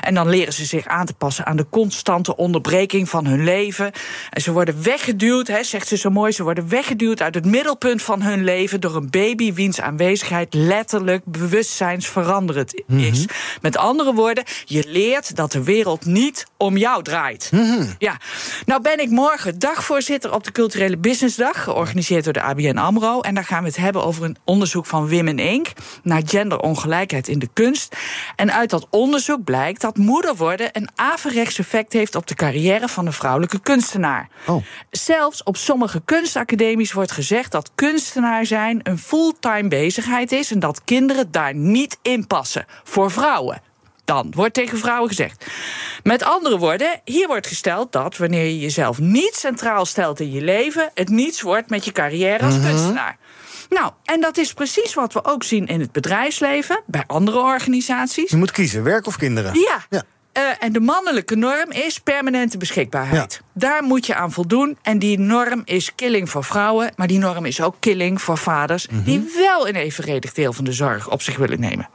[0.00, 3.92] En dan leren ze zich aan te passen aan de constante onderbreking van hun leven.
[4.30, 8.02] En ze worden weggeduwd, hè, zegt ze zo mooi, ze worden weggeduwd uit het middelpunt
[8.02, 13.06] van hun leven door een baby wiens aanwezigheid letterlijk bewustzijnsveranderend mm -hmm.
[13.06, 13.26] is.
[13.60, 17.48] Met andere woorden, je leert dat de wereld niet om jou draait.
[17.52, 17.94] Mm -hmm.
[17.98, 18.16] Ja,
[18.66, 23.20] nou ben ik morgen dagvoorzitter op de culturele Businessdag, georganiseerd door de ABN AMRO.
[23.20, 25.68] En daar gaan we het hebben over een onderzoek van Women Inc.
[26.02, 27.96] naar genderongelijkheid in de kunst.
[28.36, 32.88] En uit dat onderzoek blijkt dat moeder worden een averechts effect heeft op de carrière
[32.88, 34.28] van een vrouwelijke kunstenaar.
[34.46, 34.64] Oh.
[34.90, 40.84] Zelfs op sommige kunstacademies wordt gezegd dat kunstenaar zijn een fulltime bezigheid is en dat
[40.84, 42.66] kinderen daar niet in passen.
[42.84, 43.70] Voor vrouwen
[44.12, 45.46] dan, wordt tegen vrouwen gezegd.
[46.02, 50.42] Met andere woorden, hier wordt gesteld dat wanneer je jezelf niet centraal stelt in je
[50.42, 52.64] leven, het niets wordt met je carrière als -hmm.
[52.64, 53.16] kunstenaar.
[53.68, 58.30] Nou, en dat is precies wat we ook zien in het bedrijfsleven, bij andere organisaties.
[58.30, 59.54] Je moet kiezen, werk of kinderen.
[59.54, 59.84] Ja.
[59.90, 60.02] ja.
[60.38, 63.32] Uh, en de mannelijke norm is permanente beschikbaarheid.
[63.32, 63.46] Ja.
[63.52, 64.78] Daar moet je aan voldoen.
[64.82, 68.88] En die norm is killing voor vrouwen, maar die norm is ook killing voor vaders
[68.88, 69.04] mm -hmm.
[69.04, 71.88] die wel een evenredig deel van de zorg op zich willen nemen.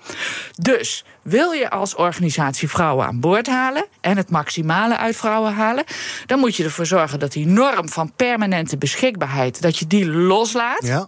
[0.56, 5.84] Dus wil je als organisatie vrouwen aan boord halen en het maximale uit vrouwen halen,
[6.26, 10.86] dan moet je ervoor zorgen dat die norm van permanente beschikbaarheid dat je die loslaat.
[10.86, 11.08] Ja.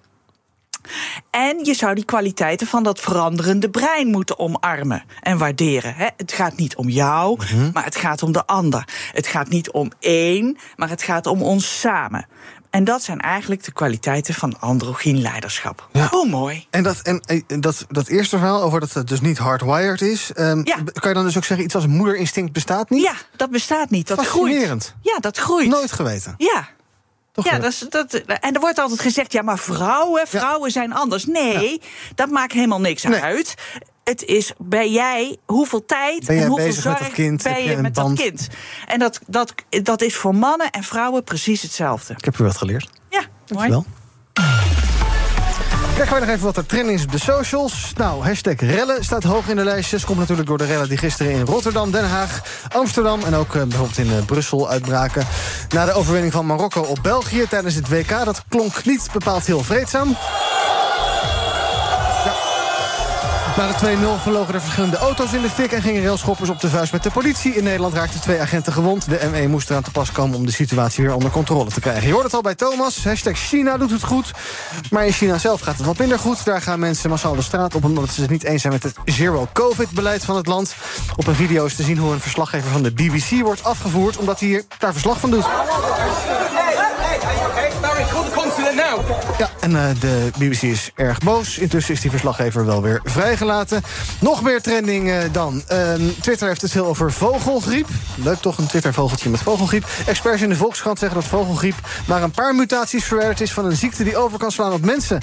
[1.29, 5.93] En je zou die kwaliteiten van dat veranderende brein moeten omarmen en waarderen.
[5.97, 7.69] Het gaat niet om jou, mm -hmm.
[7.73, 8.87] maar het gaat om de ander.
[9.13, 12.27] Het gaat niet om één, maar het gaat om ons samen.
[12.69, 15.89] En dat zijn eigenlijk de kwaliteiten van androgyn leiderschap.
[15.91, 16.07] Ja.
[16.09, 16.67] Hoe mooi.
[16.69, 17.21] En, dat, en
[17.59, 20.31] dat, dat eerste verhaal over dat het dus niet hardwired is.
[20.35, 20.75] Um, ja.
[20.93, 23.03] Kan je dan dus ook zeggen, iets als moederinstinct bestaat niet?
[23.03, 24.07] Ja, dat bestaat niet.
[24.07, 24.95] Dat groeit.
[25.01, 25.69] Ja, dat groeit.
[25.69, 26.35] Nooit geweten.
[26.37, 26.67] Ja.
[27.43, 30.73] Ja, dat, is, dat, en er wordt altijd gezegd, ja, maar vrouwen, vrouwen ja.
[30.73, 31.25] zijn anders.
[31.25, 31.77] Nee, ja.
[32.15, 33.21] dat maakt helemaal niks nee.
[33.21, 33.53] uit.
[34.03, 37.63] Het is, ben jij, hoeveel tijd ben en hoeveel bezig zorg met dat kind, ben
[37.63, 38.17] je, je met band?
[38.17, 38.47] dat kind?
[38.87, 42.13] En dat, dat, dat is voor mannen en vrouwen precies hetzelfde.
[42.17, 42.89] Ik heb u wat geleerd.
[43.09, 43.85] Ja, Dankjewel.
[45.99, 47.93] Kijken wij nog even wat er trending is op de socials.
[47.95, 50.05] Nou, hashtag rellen staat hoog in de lijstjes.
[50.05, 52.41] Komt natuurlijk door de rellen die gisteren in Rotterdam, Den Haag,
[52.73, 53.21] Amsterdam...
[53.23, 55.25] en ook eh, bijvoorbeeld in eh, Brussel uitbraken.
[55.69, 58.09] Na de overwinning van Marokko op België tijdens het WK...
[58.25, 60.15] dat klonk niet bepaald heel vreedzaam.
[63.59, 65.71] Na de 2-0 verlogen er verschillende auto's in de fik...
[65.71, 67.55] en gingen railschoppers op de vuist met de politie.
[67.55, 69.09] In Nederland raakten twee agenten gewond.
[69.09, 72.07] De ME moest eraan te pas komen om de situatie weer onder controle te krijgen.
[72.07, 73.03] Je hoort het al bij Thomas.
[73.03, 74.31] Hashtag China doet het goed.
[74.89, 76.45] Maar in China zelf gaat het wat minder goed.
[76.45, 77.83] Daar gaan mensen massaal de straat op...
[77.83, 80.75] omdat ze het niet eens zijn met het zero-covid-beleid van het land.
[81.15, 84.17] Op een video is te zien hoe een verslaggever van de BBC wordt afgevoerd...
[84.17, 85.45] omdat hij hier daar verslag van doet.
[89.39, 91.57] Ja, en uh, de BBC is erg boos.
[91.57, 93.83] Intussen is die verslaggever wel weer vrijgelaten.
[94.19, 95.63] Nog meer trending uh, dan.
[95.71, 97.87] Uh, Twitter heeft het veel over vogelgriep.
[98.15, 99.85] Leuk toch, een Twitter-vogeltje met vogelgriep.
[100.05, 101.75] Experts in de Volkskrant zeggen dat vogelgriep...
[102.05, 104.03] maar een paar mutaties verwijderd is van een ziekte...
[104.03, 105.21] die over kan slaan op mensen.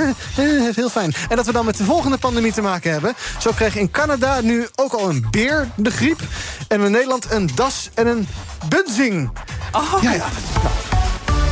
[0.74, 1.14] heel fijn.
[1.28, 3.14] En dat we dan met de volgende pandemie te maken hebben.
[3.38, 6.20] Zo kreeg in Canada nu ook al een beer de griep.
[6.68, 8.28] En in Nederland een das en een
[8.68, 9.30] bunzing.
[9.72, 10.02] Oh.
[10.02, 10.26] Ja, ja.
[10.62, 10.85] Nou.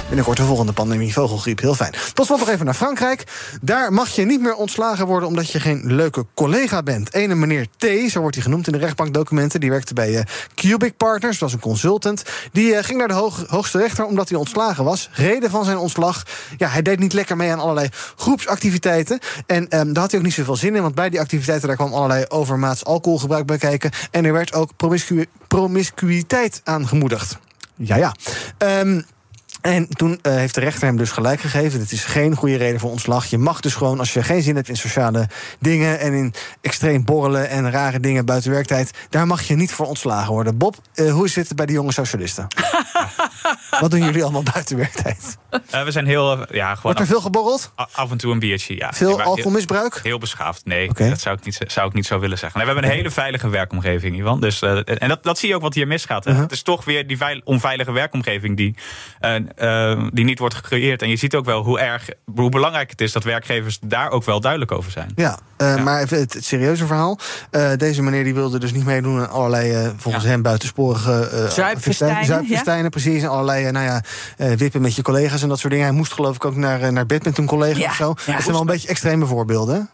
[0.07, 1.61] Binnenkort de volgende pandemie, vogelgriep.
[1.61, 1.95] Heel fijn.
[2.13, 3.25] Tot slot nog even naar Frankrijk.
[3.61, 7.15] Daar mag je niet meer ontslagen worden omdat je geen leuke collega bent.
[7.15, 9.61] Ene meneer T, zo wordt hij genoemd in de rechtbankdocumenten...
[9.61, 10.21] die werkte bij uh,
[10.55, 12.23] Cubic Partners, was een consultant.
[12.53, 15.09] Die uh, ging naar de hoog, hoogste rechter omdat hij ontslagen was.
[15.13, 16.23] Reden van zijn ontslag,
[16.57, 19.19] ja, hij deed niet lekker mee aan allerlei groepsactiviteiten.
[19.47, 20.83] En um, daar had hij ook niet zoveel zin in...
[20.83, 23.91] want bij die activiteiten daar kwam allerlei overmaats alcoholgebruik bij kijken...
[24.11, 27.39] en er werd ook promiscu promiscuïteit aangemoedigd.
[27.77, 28.15] Ja, ja.
[28.81, 29.05] Um,
[29.65, 31.79] en toen uh, heeft de rechter hem dus gelijk gegeven.
[31.79, 33.27] Dit is geen goede reden voor ontslag.
[33.27, 35.99] Je mag dus gewoon, als je geen zin hebt in sociale dingen...
[35.99, 38.91] en in extreem borrelen en rare dingen buiten werktijd...
[39.11, 40.59] daar mag je niet voor ontslagen worden.
[40.59, 42.47] Bob, uh, hoe is het bij die jonge socialisten?
[43.81, 45.37] Wat doen jullie allemaal buiten werktijd?
[45.51, 46.81] Uh, we zijn heel, ja, gewoon...
[46.83, 47.73] Wordt er veel geborreld?
[47.93, 48.93] Af en toe een biertje, ja.
[48.93, 49.95] Veel alcoholmisbruik?
[49.95, 50.89] Heel, heel beschaafd, nee.
[50.89, 51.09] Okay.
[51.09, 52.59] Dat zou ik, niet, zou ik niet zo willen zeggen.
[52.59, 54.41] Nee, we hebben een hele veilige werkomgeving, Ivan.
[54.41, 56.25] Dus, en dat, dat zie je ook wat hier misgaat.
[56.25, 56.39] -huh.
[56.39, 58.57] Het is toch weer die veil, onveilige werkomgeving...
[58.57, 58.75] die
[59.59, 61.03] uh, die niet wordt gecreëerd.
[61.03, 64.25] En je ziet ook wel hoe erg, hoe belangrijk het is dat werkgevers daar ook
[64.25, 65.13] wel duidelijk over zijn.
[65.15, 65.83] Ja, uh, ja.
[65.83, 67.19] maar even het, het, serieuze verhaal.
[67.51, 70.31] Uh, deze meneer die wilde dus niet meedoen aan allerlei, volgens ja.
[70.31, 72.25] hem, buitensporige zuipfestijnen.
[72.25, 72.89] Zuipfestijnen, ja?
[72.89, 73.23] precies.
[73.23, 74.03] En allerlei, nou ja,
[74.57, 75.89] wippen met je collega's en dat soort dingen.
[75.89, 78.07] Hij moest geloof ik ook naar, naar bed met een collega of zo.
[78.15, 79.91] dat zijn wel een beetje extreme voorbeelden.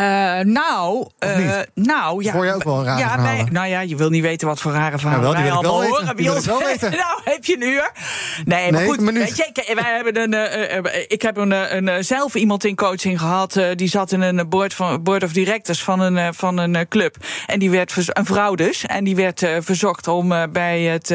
[0.40, 2.32] nou, uh, nou ja.
[2.32, 3.22] Hoor je ook wel rare ja?
[3.22, 5.80] Wij, nou ja, je wil niet weten wat voor rare verhalen ja, wel, wij allemaal
[5.80, 6.16] wel horen.
[6.16, 6.34] Weten.
[6.34, 6.46] Ons,
[7.02, 7.90] nou, heb je een uur?
[8.44, 9.00] Nee, maar goed.
[9.00, 13.60] Weet je, wij hebben een, uh, ik heb een, een, zelf iemand in coaching gehad.
[13.74, 17.16] die zat in een board, van, board of directors van een, van een club.
[17.46, 18.86] En die werd, een vrouw dus.
[18.86, 21.08] En die werd verzocht om bij het,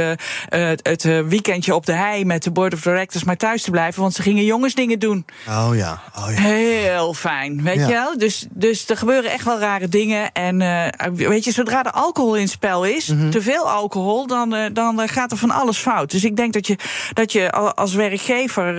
[0.49, 4.01] het, het weekendje op de hei met de board of directors maar thuis te blijven.
[4.01, 5.25] Want ze gingen jongensdingen doen.
[5.47, 6.01] Oh ja.
[6.17, 6.41] Oh, ja.
[6.41, 7.88] Heel fijn, weet Ja.
[7.88, 8.17] je wel?
[8.17, 10.32] Dus, dus er gebeuren echt wel rare dingen.
[10.32, 13.30] En eh, weet je, zodra er alcohol in het spel is, Mhm.
[13.30, 16.11] te veel alcohol, dan, eh, dan eh, gaat er van alles fout.
[16.11, 16.76] Dus ik denk dat je,
[17.13, 18.76] dat je al- als werkgever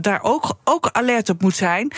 [0.00, 1.92] daar ook, ook alert op moet zijn.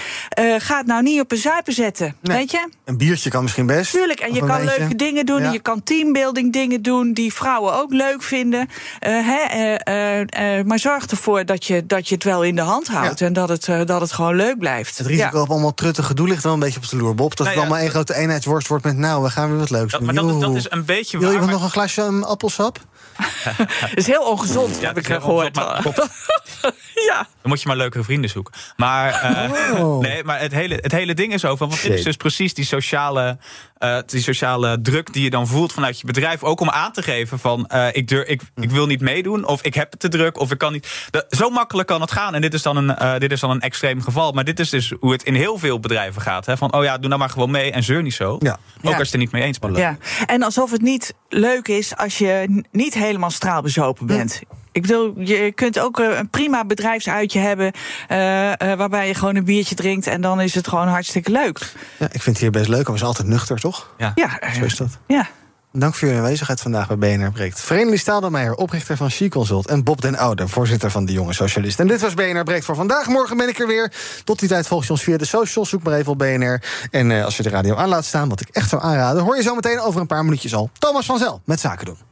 [0.59, 2.37] Ga het nou niet op een zuipen zetten, Nee.
[2.37, 2.69] weet je?
[2.85, 3.91] Een biertje kan misschien best.
[3.93, 5.41] Tuurlijk, en je kan leuke dingen doen.
[5.41, 5.47] Ja.
[5.47, 8.69] En je kan teambuilding dingen doen die vrouwen ook leuk vinden.
[8.99, 13.21] Hè, maar zorg ervoor dat je, dat je het wel in de hand houdt.
[13.21, 14.99] En dat het, dat het gewoon leuk blijft.
[14.99, 17.37] Het risico op allemaal truttig gedoe ligt wel een beetje op de loer, Bob.
[17.37, 18.97] Dat Nou het allemaal één grote eenheidsworst wordt met...
[18.97, 20.05] nou, we gaan weer wat leuks doen.
[20.05, 21.33] maar dat, dat is een beetje Wil waar.
[21.41, 22.79] iemand maar- nog een glasje um, appelsap?
[23.17, 25.57] Het is heel ongezond, Ja, heb ik eh, gehoord.
[25.59, 25.97] ongezond,
[27.09, 27.17] ja.
[27.17, 28.55] Dan moet je maar leukere vrienden zoeken.
[28.77, 30.01] Maar, eh, Oh.
[30.01, 31.67] nee, maar het, hele, het hele ding is over.
[31.69, 33.39] Want dit is dus precies die sociale,
[33.79, 36.43] eh, die sociale druk die je dan voelt vanuit je bedrijf.
[36.43, 39.47] Ook om aan te geven van eh, ik, durf, ik, ik wil niet meedoen.
[39.47, 40.39] Of ik heb het te druk.
[40.39, 41.07] Of ik kan niet.
[41.11, 42.35] Dat- zo makkelijk kan het gaan.
[42.35, 44.33] En dit is, dan een, eh, dit is dan een extreem geval.
[44.33, 46.47] Maar dit is dus hoe het in heel veel bedrijven gaat.
[46.47, 46.57] Hè?
[46.57, 48.37] Van oh ja, doe nou maar gewoon mee en zeur niet zo.
[48.41, 48.53] Ja.
[48.53, 48.89] Ook Ja.
[48.89, 49.77] als je het er niet mee eens bent.
[49.77, 49.97] Ja,
[50.27, 54.41] en alsof het niet leuk is als je n- niet helemaal straalbezopen bent.
[54.73, 57.73] Ik bedoel, je kunt ook eh, een prima bedrijfsuitje hebben...
[58.09, 60.07] eh, eh, waarbij je gewoon een biertje drinkt...
[60.07, 61.73] en dan is het gewoon hartstikke leuk.
[61.99, 62.87] Ja, ik vind het hier best leuk.
[62.89, 63.95] We zijn altijd nuchter, toch?
[63.97, 64.13] Ja.
[64.15, 64.99] Ja, Zo is dat.
[65.07, 65.27] ja.
[65.75, 67.61] Dank voor jullie aanwezigheid vandaag bij BNR Breekt.
[67.61, 69.67] Vreemdelie Staaldermeijer, oprichter van She Consult...
[69.67, 71.85] en Bob den Oude, voorzitter van de Jonge Socialisten.
[71.85, 73.07] En dit was BNR Breekt voor vandaag.
[73.07, 73.93] Morgen ben ik er weer.
[74.25, 75.69] Tot die tijd volg je ons via de socials.
[75.69, 76.63] Zoek maar even op BNR.
[76.91, 79.23] En eh, als je de radio aan laat staan, wat ik echt zou aanraden...
[79.23, 80.71] hoor je zo meteen over een paar minuutjes al.
[80.79, 82.12] Thomas van Zel met Zaken doen.